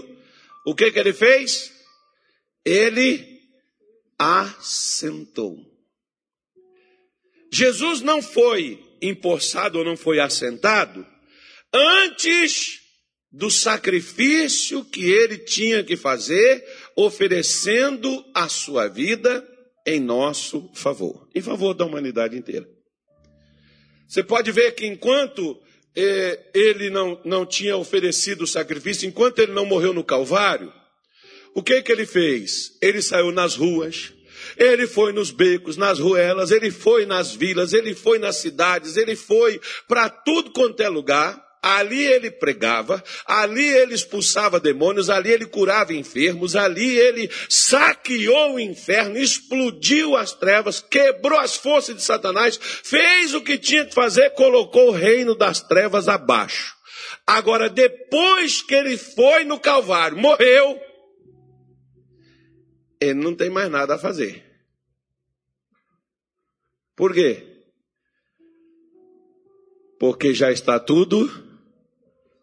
[0.65, 1.78] o que que ele fez?
[2.69, 3.39] Ele
[4.15, 5.57] assentou.
[7.51, 11.03] Jesus não foi empossado ou não foi assentado
[11.73, 12.79] antes
[13.31, 16.63] do sacrifício que ele tinha que fazer,
[16.95, 19.43] oferecendo a sua vida
[19.83, 22.69] em nosso favor, em favor da humanidade inteira.
[24.07, 25.59] Você pode ver que enquanto
[25.95, 30.71] eh, ele não, não tinha oferecido o sacrifício, enquanto ele não morreu no Calvário,
[31.55, 32.77] o que que ele fez?
[32.81, 34.13] Ele saiu nas ruas,
[34.57, 39.15] ele foi nos becos, nas ruelas, ele foi nas vilas, ele foi nas cidades, ele
[39.15, 45.45] foi para tudo quanto é lugar Ali ele pregava, ali ele expulsava demônios, ali ele
[45.45, 52.57] curava enfermos, ali ele saqueou o inferno, explodiu as trevas, quebrou as forças de Satanás,
[52.61, 56.73] fez o que tinha que fazer, colocou o reino das trevas abaixo.
[57.27, 60.79] Agora, depois que ele foi no Calvário, morreu,
[62.99, 64.43] ele não tem mais nada a fazer.
[66.95, 67.45] Por quê?
[69.99, 71.29] Porque já está tudo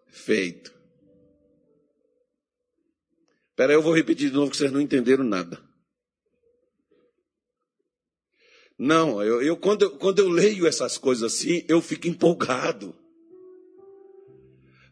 [0.09, 0.75] feito.
[3.51, 5.62] Espera eu vou repetir de novo que vocês não entenderam nada.
[8.79, 12.95] Não, eu, eu, quando, eu, quando eu leio essas coisas assim, eu fico empolgado.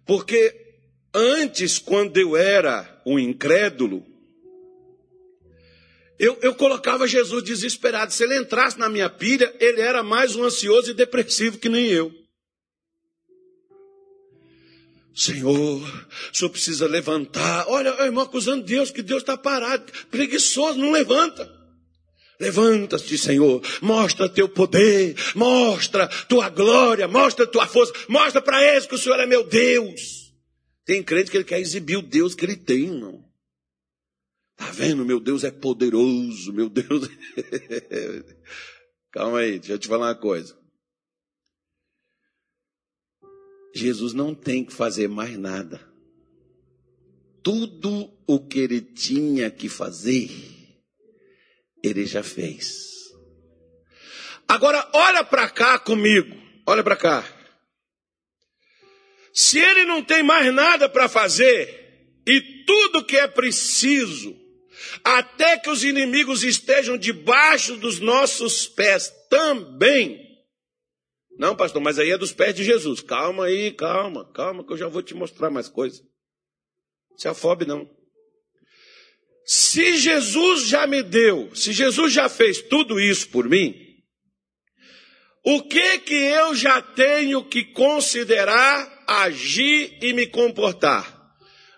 [0.07, 0.79] Porque
[1.13, 4.14] antes, quando eu era um incrédulo,
[6.19, 8.13] eu, eu colocava Jesus desesperado.
[8.13, 11.87] Se ele entrasse na minha pilha, ele era mais um ansioso e depressivo que nem
[11.87, 12.13] eu.
[15.15, 17.67] Senhor, o senhor precisa levantar.
[17.69, 21.49] Olha, irmão, acusando Deus, que Deus está parado, preguiçoso, não levanta.
[22.41, 28.95] Levanta-te, Senhor, mostra teu poder, mostra tua glória, mostra tua força, mostra para eles que
[28.97, 30.33] o Senhor é meu Deus.
[30.85, 33.25] Tem crente que ele quer exibir o Deus que ele tem, não.
[34.57, 35.05] Tá vendo?
[35.05, 37.09] Meu Deus é poderoso, meu Deus.
[39.11, 40.59] Calma aí, deixa eu te falar uma coisa.
[43.75, 45.93] Jesus não tem que fazer mais nada.
[47.43, 50.31] Tudo o que ele tinha que fazer,
[51.83, 52.95] ele já fez.
[54.47, 56.35] Agora, olha para cá comigo.
[56.67, 57.25] Olha para cá.
[59.33, 64.44] Se ele não tem mais nada para fazer, e tudo que é preciso,
[65.03, 70.25] até que os inimigos estejam debaixo dos nossos pés também,
[71.37, 73.01] não, pastor, mas aí é dos pés de Jesus.
[73.01, 76.03] Calma aí, calma, calma, que eu já vou te mostrar mais coisas.
[77.17, 77.89] Se afobe, não.
[79.45, 83.75] Se Jesus já me deu, se Jesus já fez tudo isso por mim,
[85.45, 91.14] o que que eu já tenho que considerar, agir e me comportar?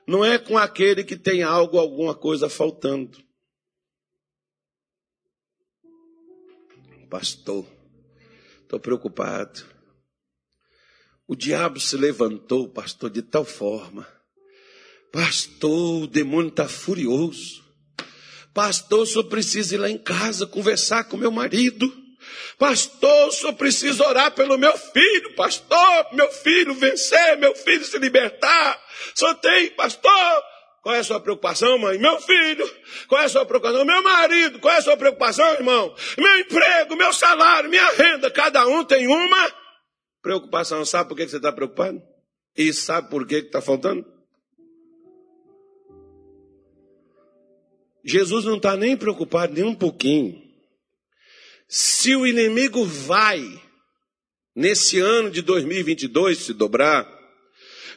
[0.07, 3.25] Não é com aquele que tem algo, alguma coisa faltando.
[7.09, 7.67] Pastor,
[8.67, 9.65] Estou preocupado.
[11.25, 14.05] O diabo se levantou, pastor, de tal forma.
[15.13, 17.65] Pastor, o demônio está furioso.
[18.53, 21.87] Pastor, o senhor precisa ir lá em casa conversar com meu marido.
[22.59, 25.35] Pastor, o senhor precisa orar pelo meu filho.
[25.35, 28.81] Pastor, meu filho vencer, meu filho se libertar.
[29.15, 30.45] Só tem, pastor,
[30.87, 31.99] qual é a sua preocupação, mãe?
[31.99, 32.65] Meu filho.
[33.09, 33.85] Qual é a sua preocupação?
[33.85, 34.61] Meu marido.
[34.61, 35.93] Qual é a sua preocupação, irmão?
[36.17, 38.31] Meu emprego, meu salário, minha renda.
[38.31, 39.53] Cada um tem uma
[40.23, 40.85] preocupação.
[40.85, 42.01] Sabe por que você está preocupado?
[42.57, 44.07] E sabe por que está faltando?
[48.05, 50.46] Jesus não está nem preocupado nem um pouquinho.
[51.69, 53.43] Se o inimigo vai,
[54.55, 57.07] nesse ano de 2022, se dobrar,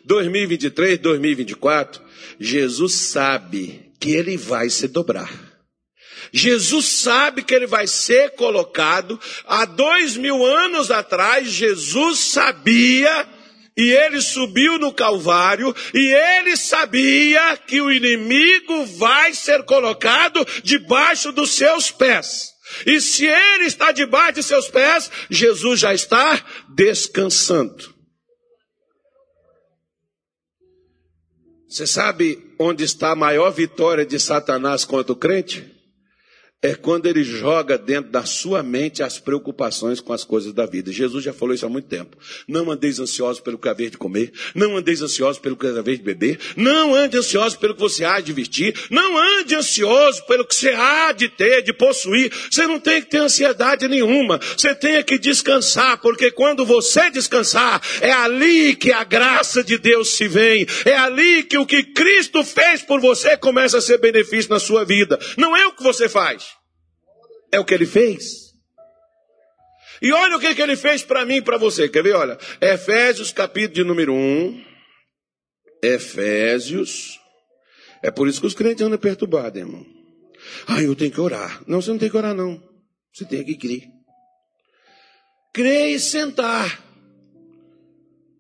[0.05, 2.01] 2023, 2024,
[2.39, 5.49] Jesus sabe que ele vai se dobrar.
[6.31, 9.19] Jesus sabe que ele vai ser colocado.
[9.45, 13.27] Há dois mil anos atrás, Jesus sabia
[13.77, 21.31] e ele subiu no Calvário e ele sabia que o inimigo vai ser colocado debaixo
[21.31, 22.58] dos seus pés.
[22.85, 27.93] E se ele está debaixo de seus pés, Jesus já está descansando.
[31.67, 35.78] Você sabe onde está a maior vitória de Satanás contra o crente?
[36.61, 40.91] É quando ele joga dentro da sua mente as preocupações com as coisas da vida.
[40.91, 42.17] Jesus já falou isso há muito tempo.
[42.47, 46.03] Não andeis ansiosos pelo que haver de comer, não andeis ansiosos pelo que haver de
[46.03, 50.53] beber, não ande ansioso pelo que você há de vestir, não ande ansioso pelo que
[50.53, 52.29] você há de ter, de possuir.
[52.51, 54.37] Você não tem que ter ansiedade nenhuma.
[54.37, 60.17] Você tem que descansar, porque quando você descansar, é ali que a graça de Deus
[60.17, 60.67] se vem.
[60.83, 64.83] É ali que o que Cristo fez por você começa a ser benefício na sua
[64.83, 65.17] vida.
[65.37, 66.48] Não é o que você faz.
[67.51, 68.49] É o que ele fez.
[70.01, 71.89] E olha o que, que ele fez para mim e para você.
[71.89, 72.15] Quer ver?
[72.15, 74.63] Olha, Efésios capítulo de número 1.
[75.83, 77.19] Efésios.
[78.01, 79.85] É por isso que os crentes andam perturbados, irmão.
[80.67, 81.61] Ah, eu tenho que orar.
[81.67, 82.61] Não, você não tem que orar, não.
[83.13, 83.83] Você tem que crer.
[85.53, 86.81] Crer e sentar.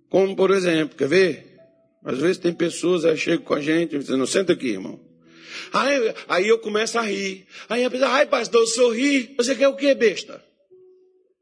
[0.09, 1.57] Como, por exemplo, quer ver?
[2.03, 5.08] Às vezes tem pessoas aí chegam com a gente e dizem, não, senta aqui, irmão.
[5.73, 7.45] Aí, aí eu começo a rir.
[7.67, 9.33] Aí a pessoa, ai pastor, eu sorri.
[9.37, 10.43] Você quer o que, besta?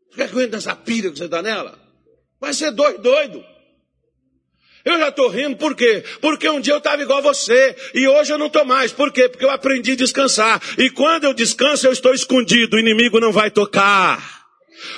[0.10, 1.78] Você quer que eu entre nessa pilha que você está nela?
[2.40, 3.46] Vai ser doido, doido.
[4.88, 6.02] Eu já estou rindo, por quê?
[6.22, 8.92] Porque um dia eu estava igual a você, e hoje eu não estou mais.
[8.94, 9.28] Por quê?
[9.28, 10.62] Porque eu aprendi a descansar.
[10.78, 14.37] E quando eu descanso, eu estou escondido, o inimigo não vai tocar.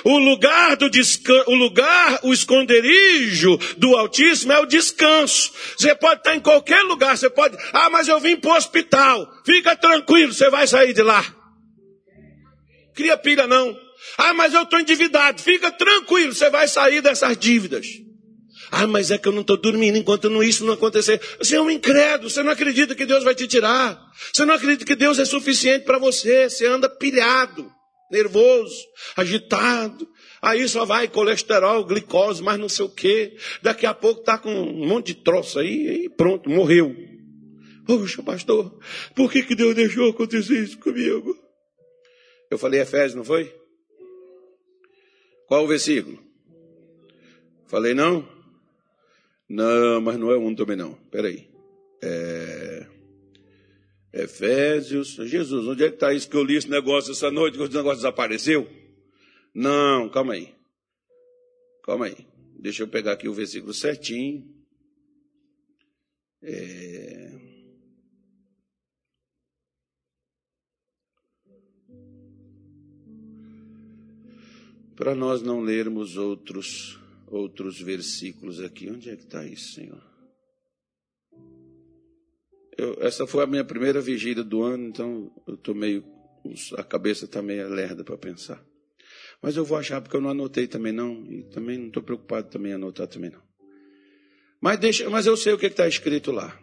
[0.04, 5.52] O lugar do descanso, o lugar, o esconderijo do Altíssimo é o descanso.
[5.76, 9.26] Você pode estar em qualquer lugar, você pode, ah, mas eu vim para o hospital.
[9.44, 11.24] Fica tranquilo, você vai sair de lá.
[12.94, 13.76] Cria pilha não.
[14.18, 15.40] Ah, mas eu estou endividado.
[15.40, 17.86] Fica tranquilo, você vai sair dessas dívidas.
[18.70, 21.20] Ah, mas é que eu não estou dormindo enquanto não, isso não acontecer.
[21.38, 23.98] Você é um incrédulo, você não acredita que Deus vai te tirar.
[24.32, 26.48] Você não acredita que Deus é suficiente para você.
[26.48, 27.79] Você anda pilhado
[28.10, 28.76] nervoso,
[29.16, 30.08] agitado.
[30.42, 33.36] Aí só vai colesterol, glicose, mas não sei o quê.
[33.62, 36.94] Daqui a pouco está com um monte de troço aí e pronto, morreu.
[37.86, 38.78] Poxa, pastor,
[39.14, 41.36] por que, que Deus deixou acontecer isso comigo?
[42.50, 43.54] Eu falei Efésios, não foi?
[45.46, 46.18] Qual o versículo?
[47.66, 48.28] Falei não?
[49.48, 50.94] Não, mas não é um também não.
[51.10, 51.48] Peraí.
[52.02, 52.86] É...
[54.12, 55.14] Efésios.
[55.14, 57.68] Jesus, onde é que está isso que eu li esse negócio essa noite, que o
[57.68, 58.68] negócio desapareceu?
[59.54, 60.54] Não, calma aí.
[61.82, 62.26] Calma aí.
[62.58, 64.46] Deixa eu pegar aqui o versículo certinho.
[66.42, 67.38] É...
[74.94, 78.90] Para nós não lermos outros outros versículos aqui.
[78.90, 80.09] Onde é que está isso, Senhor?
[82.76, 86.04] Eu, essa foi a minha primeira vigília do ano, então eu estou meio.
[86.76, 88.64] A cabeça está meio lerda para pensar.
[89.42, 91.24] Mas eu vou achar porque eu não anotei também não.
[91.26, 93.42] E também não estou preocupado também em anotar também não.
[94.60, 96.58] Mas, deixa, mas eu sei o que está escrito lá.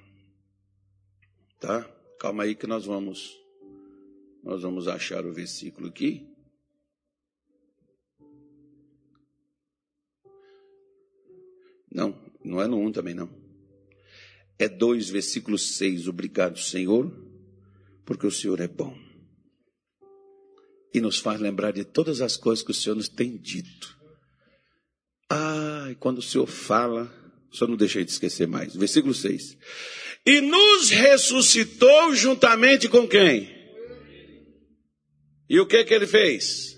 [1.60, 1.84] Tá?
[2.20, 3.36] Calma aí que nós vamos.
[4.44, 6.28] Nós vamos achar o versículo aqui.
[11.92, 13.37] Não, não é no 1 também não
[14.60, 16.08] é 2, versículo 6.
[16.08, 17.12] Obrigado, Senhor,
[18.06, 18.98] porque o Senhor é bom.
[20.94, 23.96] E nos faz lembrar de todas as coisas que o Senhor nos tem dito.
[25.30, 27.12] Ah, e quando o Senhor fala,
[27.52, 28.76] só não deixei de esquecer mais.
[28.76, 29.58] Versículo 6.
[30.26, 33.56] E nos ressuscitou juntamente com quem?
[35.50, 36.77] E o que que ele fez?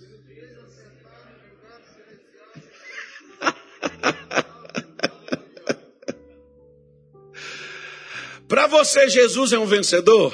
[8.49, 10.33] Para você, Jesus é um vencedor?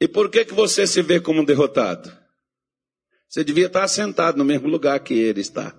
[0.00, 2.16] E por que, que você se vê como um derrotado?
[3.28, 5.74] Você devia estar sentado no mesmo lugar que ele está.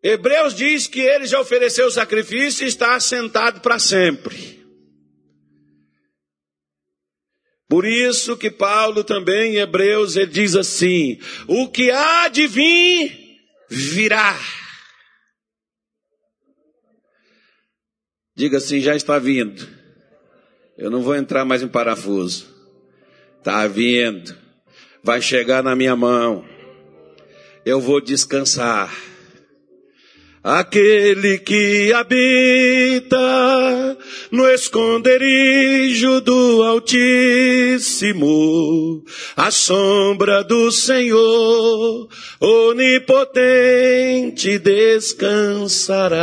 [0.00, 4.64] Hebreus diz que ele já ofereceu o sacrifício e está sentado para sempre.
[7.68, 13.40] Por isso que Paulo também em Hebreus ele diz assim: o que há de vir
[13.68, 14.38] virá.
[18.34, 19.66] Diga assim: já está vindo.
[20.76, 22.46] Eu não vou entrar mais em parafuso.
[23.42, 24.34] Tá vindo.
[25.02, 26.44] Vai chegar na minha mão.
[27.64, 28.92] Eu vou descansar.
[30.44, 33.16] Aquele que habita
[34.30, 38.22] no esconderijo do Altíssimo,
[39.34, 46.20] a sombra do Senhor onipotente descansará.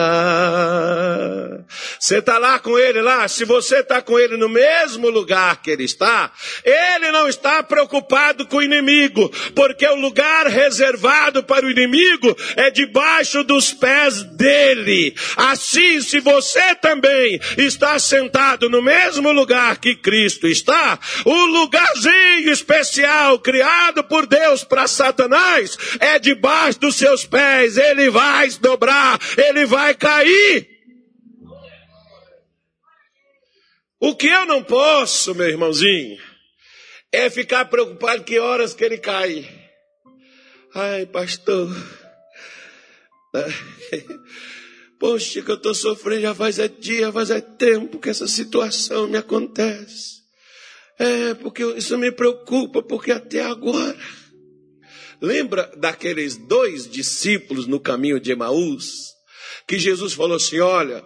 [2.00, 5.72] Você está lá com ele lá, se você está com ele no mesmo lugar que
[5.72, 6.32] ele está,
[6.64, 12.70] ele não está preocupado com o inimigo, porque o lugar reservado para o inimigo é
[12.70, 15.16] debaixo dos pés dele.
[15.38, 23.40] Assim, se você também está sentado no mesmo lugar que Cristo está, o lugarzinho especial
[23.40, 27.78] criado por Deus para Satanás é debaixo dos seus pés.
[27.78, 30.70] Ele vai dobrar, ele vai cair.
[34.00, 36.18] O que eu não posso, meu irmãozinho,
[37.12, 39.48] é ficar preocupado que horas que ele cai.
[40.74, 41.70] Ai, pastor.
[45.00, 49.08] Poxa, que eu estou sofrendo já faz é dia, faz é tempo que essa situação
[49.08, 50.22] me acontece.
[51.00, 53.98] É, porque isso me preocupa, porque até agora.
[55.20, 59.12] Lembra daqueles dois discípulos no caminho de Emaús?
[59.68, 61.04] Que Jesus falou assim: olha,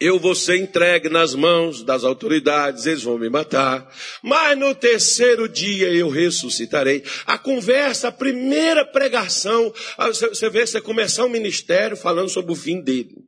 [0.00, 3.90] eu vou ser entregue nas mãos das autoridades, eles vão me matar,
[4.22, 7.02] mas no terceiro dia eu ressuscitarei.
[7.26, 12.80] A conversa, a primeira pregação, você vê, você começar um ministério falando sobre o fim
[12.80, 13.26] dele.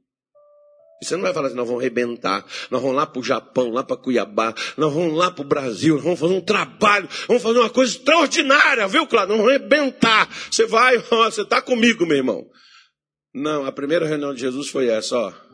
[1.02, 3.82] Você não vai falar assim, nós vamos arrebentar, nós vamos lá para o Japão, lá
[3.82, 7.58] para Cuiabá, nós vamos lá para o Brasil, nós vamos fazer um trabalho, vamos fazer
[7.58, 9.30] uma coisa extraordinária, viu, Claro?
[9.30, 10.28] Nós vamos arrebentar.
[10.50, 12.46] Você vai, você está comigo, meu irmão.
[13.34, 15.49] Não, a primeira reunião de Jesus foi essa, ó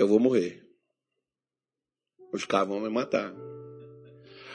[0.00, 0.62] eu vou morrer.
[2.32, 3.34] Os caras vão me matar.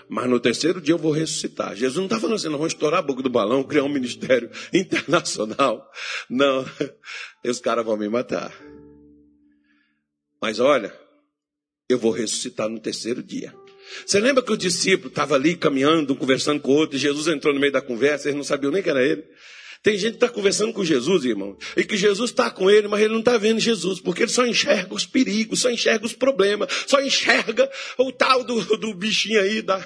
[0.08, 1.76] Mas no terceiro dia eu vou ressuscitar.
[1.76, 4.50] Jesus não está falando assim, nós vamos estourar a boca do balão, criar um ministério
[4.74, 5.90] internacional.
[6.30, 6.66] Não,
[7.46, 8.54] os caras vão me matar.
[10.42, 10.98] Mas olha,
[11.90, 13.54] eu vou ressuscitar no terceiro dia.
[14.06, 17.54] Você lembra que o discípulo estava ali caminhando, conversando com o outro, e Jesus entrou
[17.54, 19.24] no meio da conversa, eles não sabiam nem que era ele.
[19.86, 23.02] Tem gente que está conversando com Jesus, irmão, e que Jesus está com ele, mas
[23.02, 26.74] ele não está vendo Jesus, porque ele só enxerga os perigos, só enxerga os problemas,
[26.88, 29.62] só enxerga o tal do, do bichinho aí.
[29.62, 29.78] Da...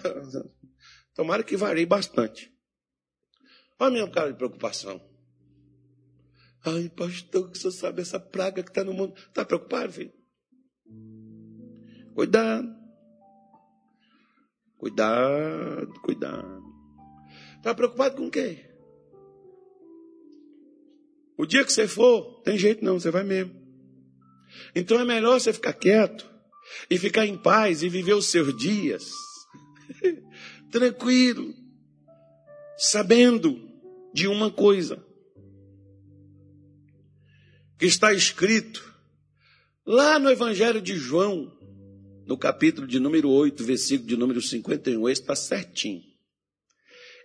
[1.13, 2.49] Tomara que varie bastante.
[3.77, 5.05] Olha a minha cara de preocupação.
[6.65, 9.13] Ai, pastor, que você sabe essa praga que está no mundo.
[9.17, 10.13] Está preocupado, filho?
[12.15, 12.69] Cuidado.
[14.77, 16.63] Cuidado, cuidado.
[17.57, 18.68] Está preocupado com o quê?
[21.39, 23.55] O dia que você for, tem jeito não, você vai mesmo.
[24.75, 26.29] Então é melhor você ficar quieto
[26.89, 29.09] e ficar em paz e viver os seus dias
[30.69, 31.55] tranquilo,
[32.77, 33.57] sabendo
[34.13, 35.01] de uma coisa
[37.77, 38.93] que está escrito
[39.87, 41.57] lá no Evangelho de João,
[42.25, 46.03] no capítulo de número 8, versículo de número 51, esse está certinho.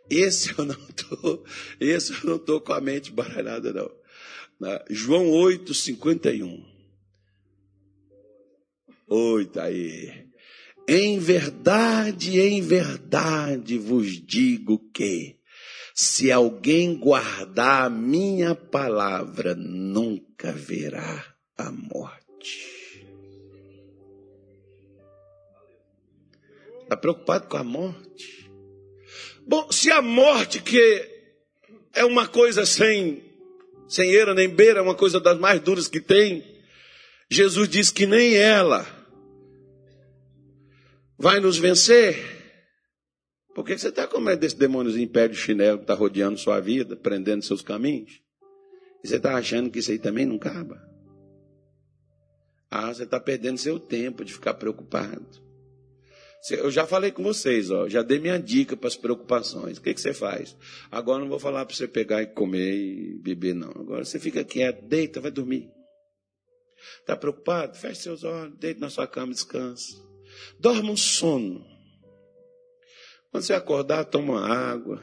[0.09, 1.45] Esse eu não tô,
[1.81, 4.04] esse eu não tô com a mente baralhada não.
[4.89, 6.65] João 8, 51.
[9.09, 10.25] Oi, tá aí.
[10.89, 15.37] Em verdade, em verdade vos digo que,
[15.95, 21.25] se alguém guardar a minha palavra, nunca verá
[21.57, 22.75] a morte.
[26.83, 28.51] Está preocupado com a morte?
[29.47, 31.11] Bom, se a morte que
[31.95, 33.24] é uma coisa sem
[33.89, 36.45] sem eira nem beira, é uma coisa das mais duras que tem.
[37.31, 38.87] Jesus diz que nem ela
[41.19, 42.17] vai nos vencer.
[43.55, 46.61] Por que você está com medo desse demôniozinho pé de chinelo que está rodeando sua
[46.61, 48.21] vida, prendendo seus caminhos?
[49.03, 50.83] E você está achando que isso aí também não acaba?
[52.71, 55.44] Ah, você está perdendo seu tempo de ficar preocupado.
[56.51, 59.79] Eu já falei com vocês, ó, já dei minha dica para as preocupações.
[59.79, 60.55] O que, que você faz?
[60.91, 63.71] Agora não vou falar para você pegar e comer e beber, não.
[63.71, 65.71] Agora você fica quieto, deita, vai dormir.
[67.01, 67.79] Está preocupado?
[67.79, 69.97] Feche seus olhos, deita na sua cama, descansa.
[70.61, 71.65] Dorma um sono.
[73.31, 75.03] Quando você acordar, toma água.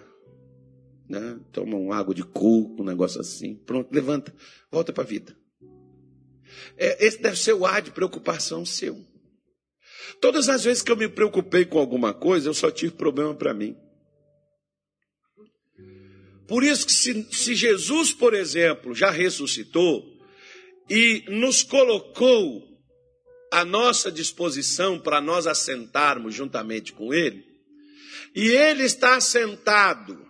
[1.09, 1.39] Né?
[1.51, 3.55] Toma uma água de coco, um negócio assim.
[3.55, 4.31] Pronto, levanta,
[4.71, 5.35] volta para a vida.
[6.77, 9.10] É, esse deve ser o ar de preocupação seu.
[10.19, 13.53] Todas as vezes que eu me preocupei com alguma coisa, eu só tive problema para
[13.53, 13.75] mim.
[16.47, 20.05] Por isso que se, se, Jesus, por exemplo, já ressuscitou
[20.89, 22.67] e nos colocou
[23.51, 27.45] à nossa disposição para nós assentarmos juntamente com Ele,
[28.35, 30.25] e Ele está sentado,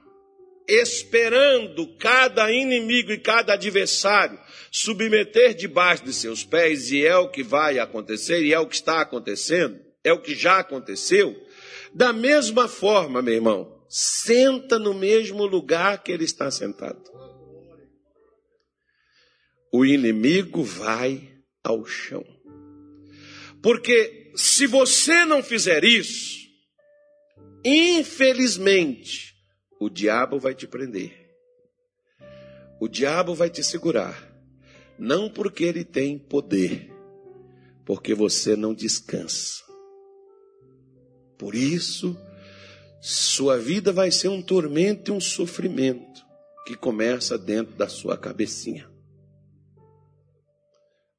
[0.68, 4.40] esperando cada inimigo e cada adversário
[4.72, 8.76] submeter debaixo de seus pés, e é o que vai acontecer, e é o que
[8.76, 11.36] está acontecendo, é o que já aconteceu.
[11.94, 17.12] Da mesma forma, meu irmão, senta no mesmo lugar que ele está sentado.
[19.74, 21.30] O inimigo vai
[21.62, 22.26] ao chão.
[23.62, 26.40] Porque se você não fizer isso,
[27.64, 29.36] infelizmente,
[29.80, 31.30] o diabo vai te prender.
[32.80, 34.31] O diabo vai te segurar.
[35.02, 36.94] Não porque ele tem poder,
[37.84, 39.64] porque você não descansa.
[41.40, 42.16] Por isso,
[43.02, 46.24] sua vida vai ser um tormento e um sofrimento
[46.68, 48.88] que começa dentro da sua cabecinha.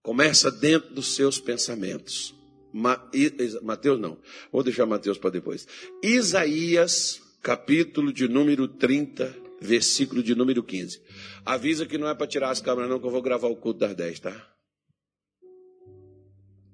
[0.00, 2.32] Começa dentro dos seus pensamentos.
[2.72, 4.16] Mateus não,
[4.52, 5.66] vou deixar Mateus para depois.
[6.00, 11.02] Isaías, capítulo de número 30, versículo de número 15.
[11.44, 13.80] Avisa que não é para tirar as câmeras, não, que eu vou gravar o culto
[13.80, 14.54] das 10, tá?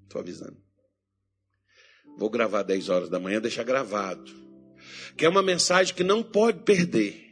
[0.05, 0.57] Estou avisando.
[2.17, 4.33] Vou gravar 10 horas da manhã, deixar gravado.
[5.17, 7.29] Que é uma mensagem que não pode perder.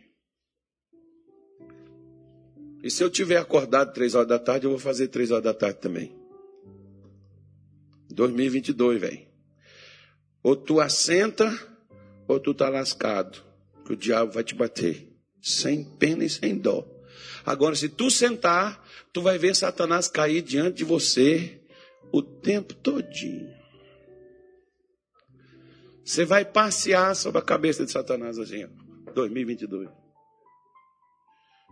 [2.82, 5.54] E se eu tiver acordado 3 horas da tarde, eu vou fazer 3 horas da
[5.54, 6.14] tarde também.
[8.10, 9.26] 2022, velho.
[10.42, 11.50] Ou tu assenta,
[12.28, 13.44] ou tu tá lascado.
[13.84, 15.15] Que o diabo vai te bater.
[15.46, 16.84] Sem pena e sem dó.
[17.44, 21.60] Agora, se tu sentar, tu vai ver Satanás cair diante de você
[22.10, 23.48] o tempo todinho.
[26.04, 29.88] Você vai passear sobre a cabeça de Satanás assim, ó, 2022.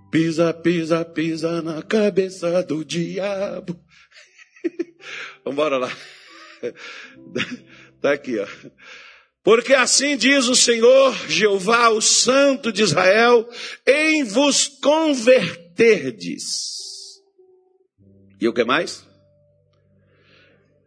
[0.09, 3.77] Pisa, pisa, pisa na cabeça do diabo.
[5.45, 5.91] Vamos lá.
[7.97, 8.47] Está aqui, ó.
[9.45, 13.47] Porque assim diz o Senhor Jeová, o Santo de Israel,
[13.87, 16.73] em vos converterdes.
[18.41, 19.05] E o que mais?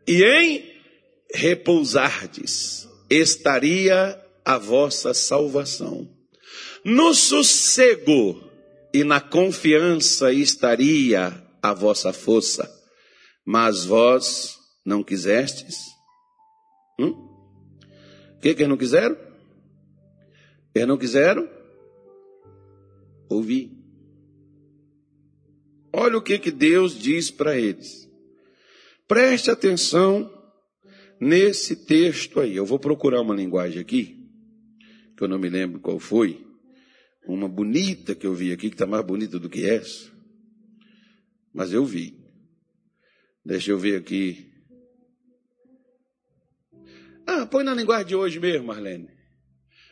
[0.08, 0.76] E em
[1.32, 6.10] repousardes estaria a vossa salvação.
[6.84, 8.44] No sossego
[8.92, 12.68] e na confiança estaria a vossa força,
[13.46, 15.78] mas vós não quisestes?
[17.00, 17.27] Hum?
[18.38, 19.18] O que, que eles não quiseram?
[20.74, 21.50] Eles não quiseram
[23.28, 23.72] ouvir.
[25.92, 28.08] Olha o que, que Deus diz para eles.
[29.08, 30.32] Preste atenção
[31.20, 32.56] nesse texto aí.
[32.56, 34.30] Eu vou procurar uma linguagem aqui,
[35.16, 36.46] que eu não me lembro qual foi.
[37.28, 40.12] Uma bonita que eu vi aqui, que está mais bonita do que essa.
[41.52, 42.18] Mas eu vi.
[43.44, 44.52] Deixa eu ver aqui.
[47.28, 49.10] Ah, põe na linguagem de hoje mesmo, Marlene.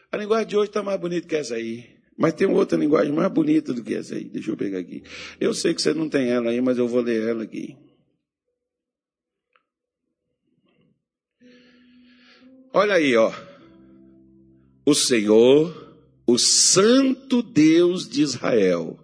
[0.10, 1.94] A linguagem de hoje está mais bonita que essa aí.
[2.18, 4.24] Mas tem outra linguagem mais bonita do que essa aí.
[4.24, 5.04] Deixa eu pegar aqui.
[5.38, 7.76] Eu sei que você não tem ela aí, mas eu vou ler ela aqui.
[12.74, 13.34] Olha aí, ó.
[14.86, 18.98] O Senhor, o Santo Deus de Israel,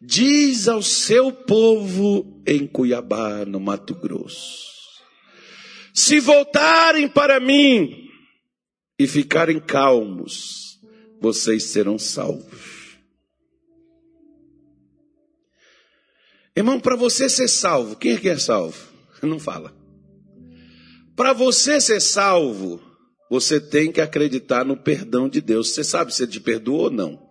[0.00, 4.79] diz ao seu povo em Cuiabá, no Mato Grosso:
[5.94, 8.08] Se voltarem para mim
[8.98, 10.78] e ficarem calmos,
[11.20, 12.98] vocês serão salvos.
[16.56, 18.78] Irmão, para você ser salvo, quem é que é salvo?
[19.22, 19.74] Não fala.
[21.16, 22.80] Para você ser salvo,
[23.30, 25.72] você tem que acreditar no perdão de Deus.
[25.72, 27.29] Você sabe se ele te perdoou ou não.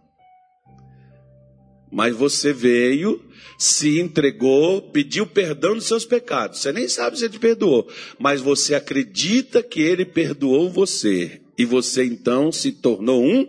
[1.92, 3.24] Mas você veio,
[3.58, 6.60] se entregou, pediu perdão dos seus pecados.
[6.60, 7.88] Você nem sabe se ele te perdoou,
[8.18, 11.42] mas você acredita que ele perdoou você.
[11.58, 13.46] E você então se tornou um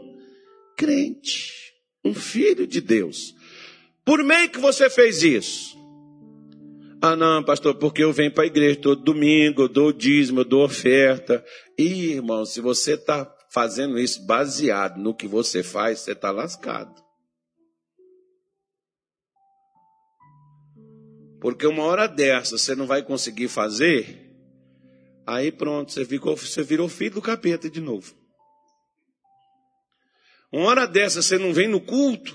[0.77, 1.53] crente,
[2.05, 3.35] um filho de Deus.
[4.05, 5.79] Por meio que você fez isso?
[7.03, 10.45] Ah, não, pastor, porque eu venho para a igreja todo domingo, eu dou dízimo, eu
[10.45, 11.43] dou oferta.
[11.79, 16.93] E, irmão, se você está fazendo isso baseado no que você faz, você está lascado.
[21.41, 24.31] Porque uma hora dessa você não vai conseguir fazer,
[25.27, 28.15] aí pronto, você, ficou, você virou filho do capeta de novo.
[30.53, 32.35] Uma hora dessa você não vem no culto,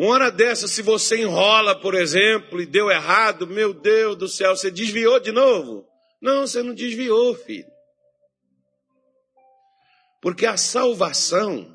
[0.00, 4.56] uma hora dessa, se você enrola, por exemplo, e deu errado, meu Deus do céu,
[4.56, 5.86] você desviou de novo?
[6.22, 7.70] Não, você não desviou, filho.
[10.22, 11.70] Porque a salvação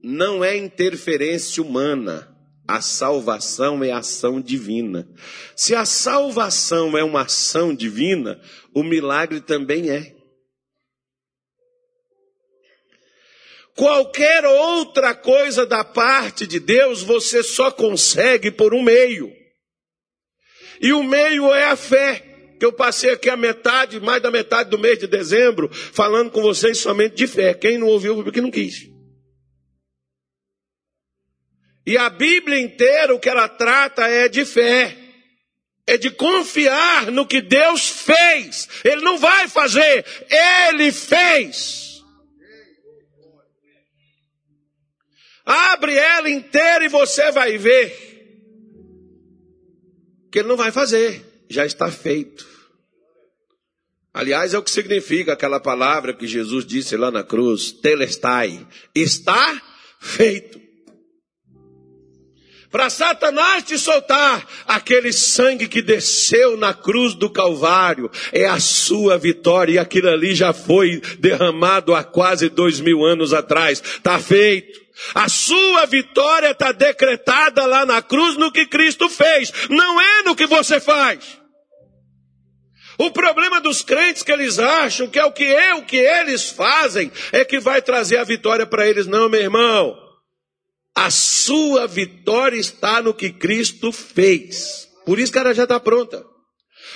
[0.00, 2.29] não é interferência humana.
[2.70, 5.08] A salvação é ação divina.
[5.56, 8.40] Se a salvação é uma ação divina,
[8.72, 10.14] o milagre também é.
[13.74, 19.32] Qualquer outra coisa da parte de Deus você só consegue por um meio.
[20.80, 22.24] E o meio é a fé.
[22.60, 26.40] Que eu passei aqui a metade, mais da metade do mês de dezembro, falando com
[26.40, 27.52] vocês somente de fé.
[27.52, 28.89] Quem não ouviu porque não quis.
[31.90, 34.96] E a Bíblia inteira, o que ela trata é de fé.
[35.84, 38.68] É de confiar no que Deus fez.
[38.84, 40.06] Ele não vai fazer,
[40.68, 42.00] ele fez.
[45.44, 47.90] Abre ela inteira e você vai ver
[50.30, 52.48] que ele não vai fazer, já está feito.
[54.14, 58.64] Aliás, é o que significa aquela palavra que Jesus disse lá na cruz, telestai,
[58.94, 59.60] está
[59.98, 60.69] feito.
[62.70, 69.18] Para Satanás te soltar, aquele sangue que desceu na cruz do Calvário é a sua
[69.18, 73.82] vitória, e aquilo ali já foi derramado há quase dois mil anos atrás.
[73.82, 74.78] Está feito.
[75.14, 80.36] A sua vitória está decretada lá na cruz no que Cristo fez, não é no
[80.36, 81.40] que você faz.
[82.98, 86.50] O problema dos crentes que eles acham que é o que é o que eles
[86.50, 89.06] fazem é que vai trazer a vitória para eles.
[89.06, 90.09] Não, meu irmão.
[91.00, 94.86] A sua vitória está no que Cristo fez.
[95.06, 96.22] Por isso que ela já está pronta.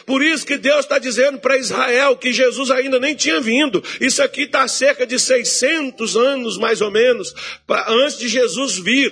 [0.04, 3.82] Por isso que Deus está dizendo para Israel que Jesus ainda nem tinha vindo.
[4.02, 7.32] Isso aqui está cerca de 600 anos, mais ou menos,
[7.66, 9.10] pra, antes de Jesus vir.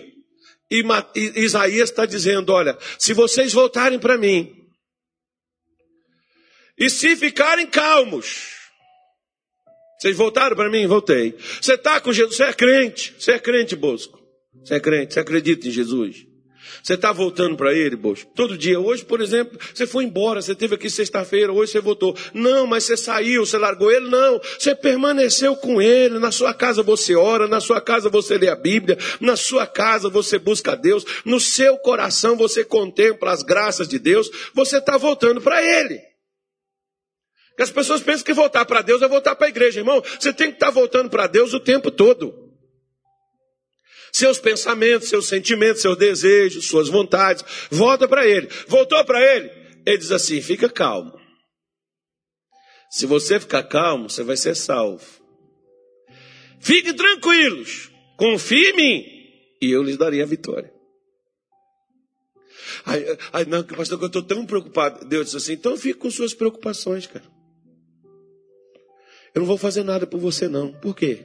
[0.71, 0.83] E,
[1.15, 4.55] e Isaías está dizendo: olha, se vocês voltarem para mim,
[6.77, 8.51] e se ficarem calmos,
[9.99, 10.87] vocês voltaram para mim?
[10.87, 11.35] Voltei.
[11.59, 12.37] Você está com Jesus?
[12.37, 13.15] Você é crente?
[13.19, 14.22] Você é crente, Bosco?
[14.65, 15.15] Você é crente?
[15.15, 16.27] Você acredita em Jesus?
[16.83, 18.31] Você está voltando para ele, Bosco?
[18.35, 18.79] Todo dia.
[18.79, 22.17] Hoje, por exemplo, você foi embora, você teve aqui sexta-feira, hoje você voltou.
[22.33, 24.09] Não, mas você saiu, você largou ele?
[24.09, 24.41] Não.
[24.59, 26.19] Você permaneceu com ele.
[26.19, 30.09] Na sua casa você ora, na sua casa você lê a Bíblia, na sua casa
[30.09, 34.31] você busca Deus, no seu coração você contempla as graças de Deus.
[34.55, 36.01] Você está voltando para ele.
[37.61, 40.03] As pessoas pensam que voltar para Deus é voltar para a igreja, irmão.
[40.19, 42.42] Você tem que estar tá voltando para Deus o tempo todo
[44.13, 47.43] seus pensamentos, seus sentimentos, seus desejos, suas vontades.
[47.71, 48.49] Volta para ele.
[48.69, 49.51] Voltou para ele.
[49.87, 51.19] Ele diz assim: fica calmo.
[52.91, 55.05] Se você ficar calmo, você vai ser salvo.
[56.61, 57.91] Fiquem tranquilos.
[58.19, 59.05] Confie em mim.
[59.63, 60.71] E eu lhes darei a vitória.
[62.85, 65.07] Ai, ai não, pastor, eu estou tão preocupado.
[65.07, 67.25] Deus disse assim: então fique com suas preocupações, cara.
[69.35, 70.73] Eu não vou fazer nada por você, não.
[70.75, 71.25] Por quê?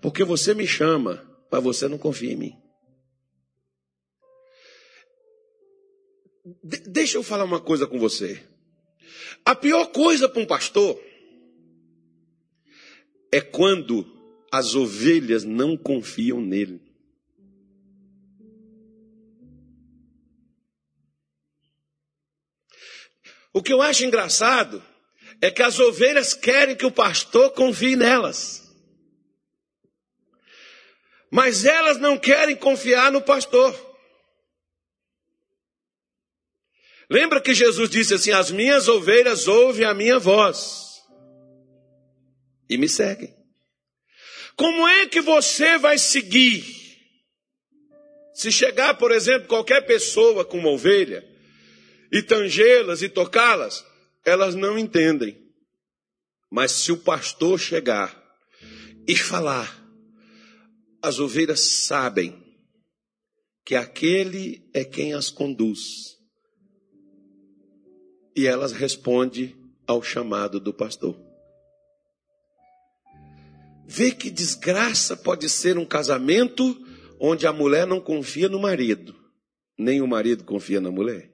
[0.00, 2.58] Porque você me chama mas você não confia em mim.
[6.64, 8.42] De deixa eu falar uma coisa com você.
[9.44, 10.98] A pior coisa para um pastor
[13.30, 14.06] é quando
[14.50, 16.80] as ovelhas não confiam nele.
[23.52, 24.82] O que eu acho engraçado
[25.40, 28.61] é que as ovelhas querem que o pastor confie nelas.
[31.32, 33.74] Mas elas não querem confiar no pastor.
[37.08, 41.02] Lembra que Jesus disse assim: As minhas ovelhas ouvem a minha voz
[42.68, 43.34] e me seguem.
[44.54, 46.64] Como é que você vai seguir?
[48.34, 51.26] Se chegar, por exemplo, qualquer pessoa com uma ovelha
[52.12, 53.82] e tangê-las e tocá-las,
[54.22, 55.38] elas não entendem.
[56.50, 58.14] Mas se o pastor chegar
[59.08, 59.81] e falar,
[61.02, 62.40] as ovelhas sabem
[63.64, 66.16] que aquele é quem as conduz.
[68.36, 71.20] E elas respondem ao chamado do pastor.
[73.84, 76.64] Vê que desgraça pode ser um casamento
[77.20, 79.14] onde a mulher não confia no marido,
[79.76, 81.31] nem o marido confia na mulher.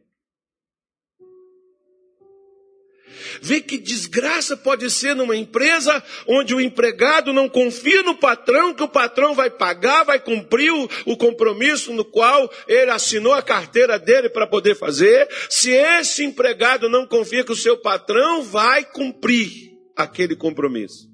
[3.41, 8.83] Vê que desgraça pode ser numa empresa onde o empregado não confia no patrão, que
[8.83, 13.99] o patrão vai pagar, vai cumprir o, o compromisso no qual ele assinou a carteira
[13.99, 15.29] dele para poder fazer.
[15.49, 21.09] Se esse empregado não confia que o seu patrão vai cumprir aquele compromisso.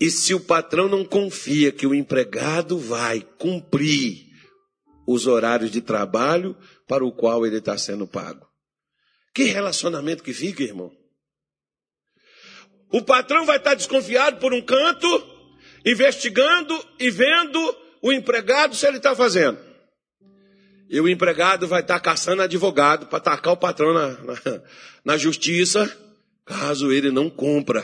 [0.00, 4.24] E se o patrão não confia que o empregado vai cumprir
[5.06, 6.56] os horários de trabalho
[6.88, 8.53] para o qual ele está sendo pago.
[9.34, 10.96] Que relacionamento que fica, irmão?
[12.92, 15.06] O patrão vai estar desconfiado por um canto,
[15.84, 17.58] investigando e vendo
[18.00, 19.58] o empregado se ele está fazendo.
[20.88, 24.62] E o empregado vai estar caçando advogado para tacar o patrão na, na,
[25.04, 25.90] na justiça,
[26.44, 27.82] caso ele não cumpra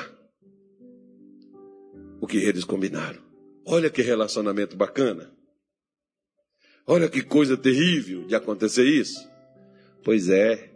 [2.20, 3.20] o que eles combinaram.
[3.66, 5.32] Olha que relacionamento bacana.
[6.86, 9.28] Olha que coisa terrível de acontecer isso.
[10.04, 10.69] Pois é,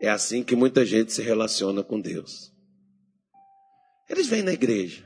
[0.00, 2.52] é assim que muita gente se relaciona com Deus.
[4.08, 5.04] Eles vêm na igreja,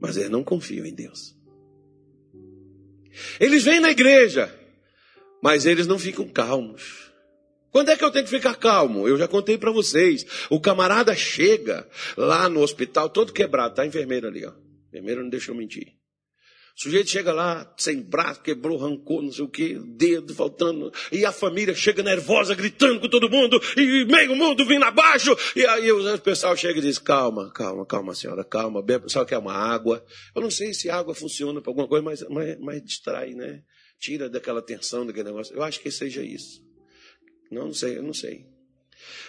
[0.00, 1.36] mas eles não confiam em Deus.
[3.38, 4.52] Eles vêm na igreja,
[5.42, 7.12] mas eles não ficam calmos.
[7.70, 9.08] Quando é que eu tenho que ficar calmo?
[9.08, 10.26] Eu já contei para vocês.
[10.50, 14.50] O camarada chega lá no hospital todo quebrado, tá a enfermeira ali, ó.
[14.50, 16.01] A enfermeira não deixou mentir.
[16.76, 21.24] O sujeito chega lá, sem braço, quebrou, arrancou, não sei o que, dedo faltando, e
[21.24, 25.92] a família chega nervosa, gritando com todo mundo, e meio mundo vindo abaixo, e aí
[25.92, 30.04] o pessoal chega e diz, calma, calma, calma senhora, calma, bebe, só quer uma água.
[30.34, 33.62] Eu não sei se água funciona para alguma coisa, mas, mas, mas distrai, né?
[34.00, 35.54] Tira daquela tensão, daquele negócio.
[35.54, 36.60] Eu acho que seja isso.
[37.50, 38.51] Não, não sei, eu não sei.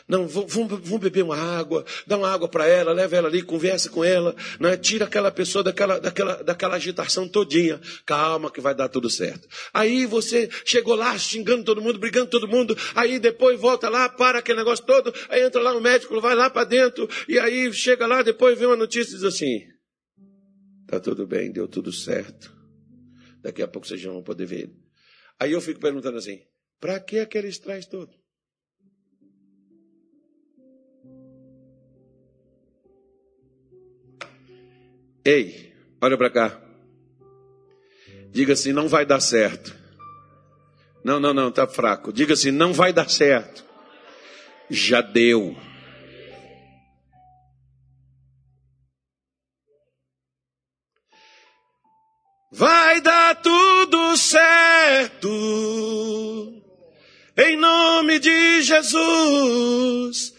[0.07, 4.03] Não, vamos, beber uma água, dá uma água para ela, leva ela ali, conversa com
[4.03, 4.75] ela, né?
[4.75, 7.79] tira aquela pessoa daquela, daquela, daquela agitação todinha.
[8.05, 9.47] Calma que vai dar tudo certo.
[9.73, 14.39] Aí você chegou lá xingando todo mundo, brigando todo mundo, aí depois volta lá, para
[14.39, 18.05] aquele negócio todo, aí entra lá o médico, vai lá para dentro, e aí chega
[18.05, 19.61] lá, depois vê uma notícia e diz assim,
[20.87, 22.53] tá tudo bem, deu tudo certo.
[23.41, 24.69] Daqui a pouco vocês já vão poder ver.
[25.39, 26.41] Aí eu fico perguntando assim,
[26.79, 28.22] para que aquele estresse todo?
[35.25, 36.59] Ei, olha para cá.
[38.31, 39.73] Diga assim: não vai dar certo.
[41.03, 42.11] Não, não, não, tá fraco.
[42.11, 43.63] Diga assim: não vai dar certo.
[44.69, 45.55] Já deu.
[52.51, 55.29] Vai dar tudo certo.
[57.37, 60.32] Em nome de Jesus.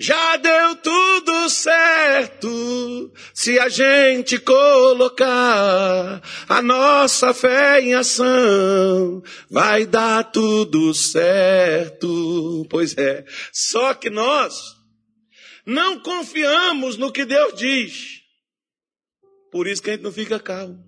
[0.00, 9.20] Já deu tudo certo se a gente colocar a nossa fé em ação.
[9.50, 12.64] Vai dar tudo certo.
[12.70, 13.24] Pois é.
[13.52, 14.76] Só que nós
[15.66, 18.20] não confiamos no que Deus diz.
[19.50, 20.86] Por isso que a gente não fica calmo.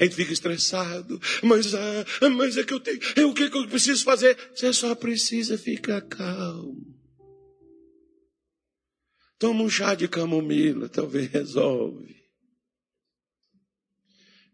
[0.00, 3.58] A gente fica estressado, mas, ah, mas é que eu tenho, é o que, que
[3.58, 4.38] eu preciso fazer?
[4.54, 6.97] Você só precisa ficar calmo.
[9.38, 12.18] Toma um chá de camomila, talvez resolve.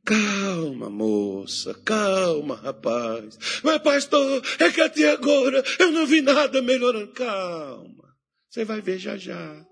[0.05, 3.39] Calma, moça, calma, rapaz.
[3.63, 7.09] Mas, pastor, é que até agora eu não vi nada melhorando.
[7.13, 8.05] Calma,
[8.51, 9.65] você vai ver já já.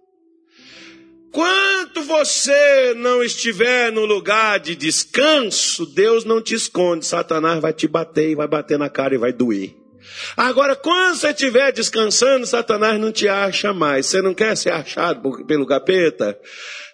[1.30, 7.04] Quanto você não estiver no lugar de descanso, Deus não te esconde.
[7.04, 9.81] Satanás vai te bater e vai bater na cara e vai doer.
[10.36, 14.06] Agora, quando você estiver descansando, Satanás não te acha mais.
[14.06, 16.38] Você não quer ser achado pelo capeta?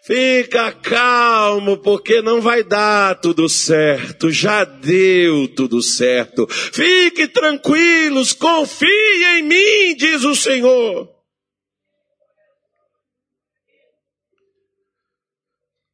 [0.02, 4.30] Fica calmo, porque não vai dar tudo certo.
[4.30, 6.46] Já deu tudo certo.
[6.48, 11.08] Fique tranquilos, confie em mim, diz o Senhor.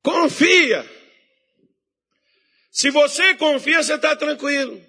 [0.02, 0.88] Confia.
[2.70, 4.84] Se você confia, você está tranquilo.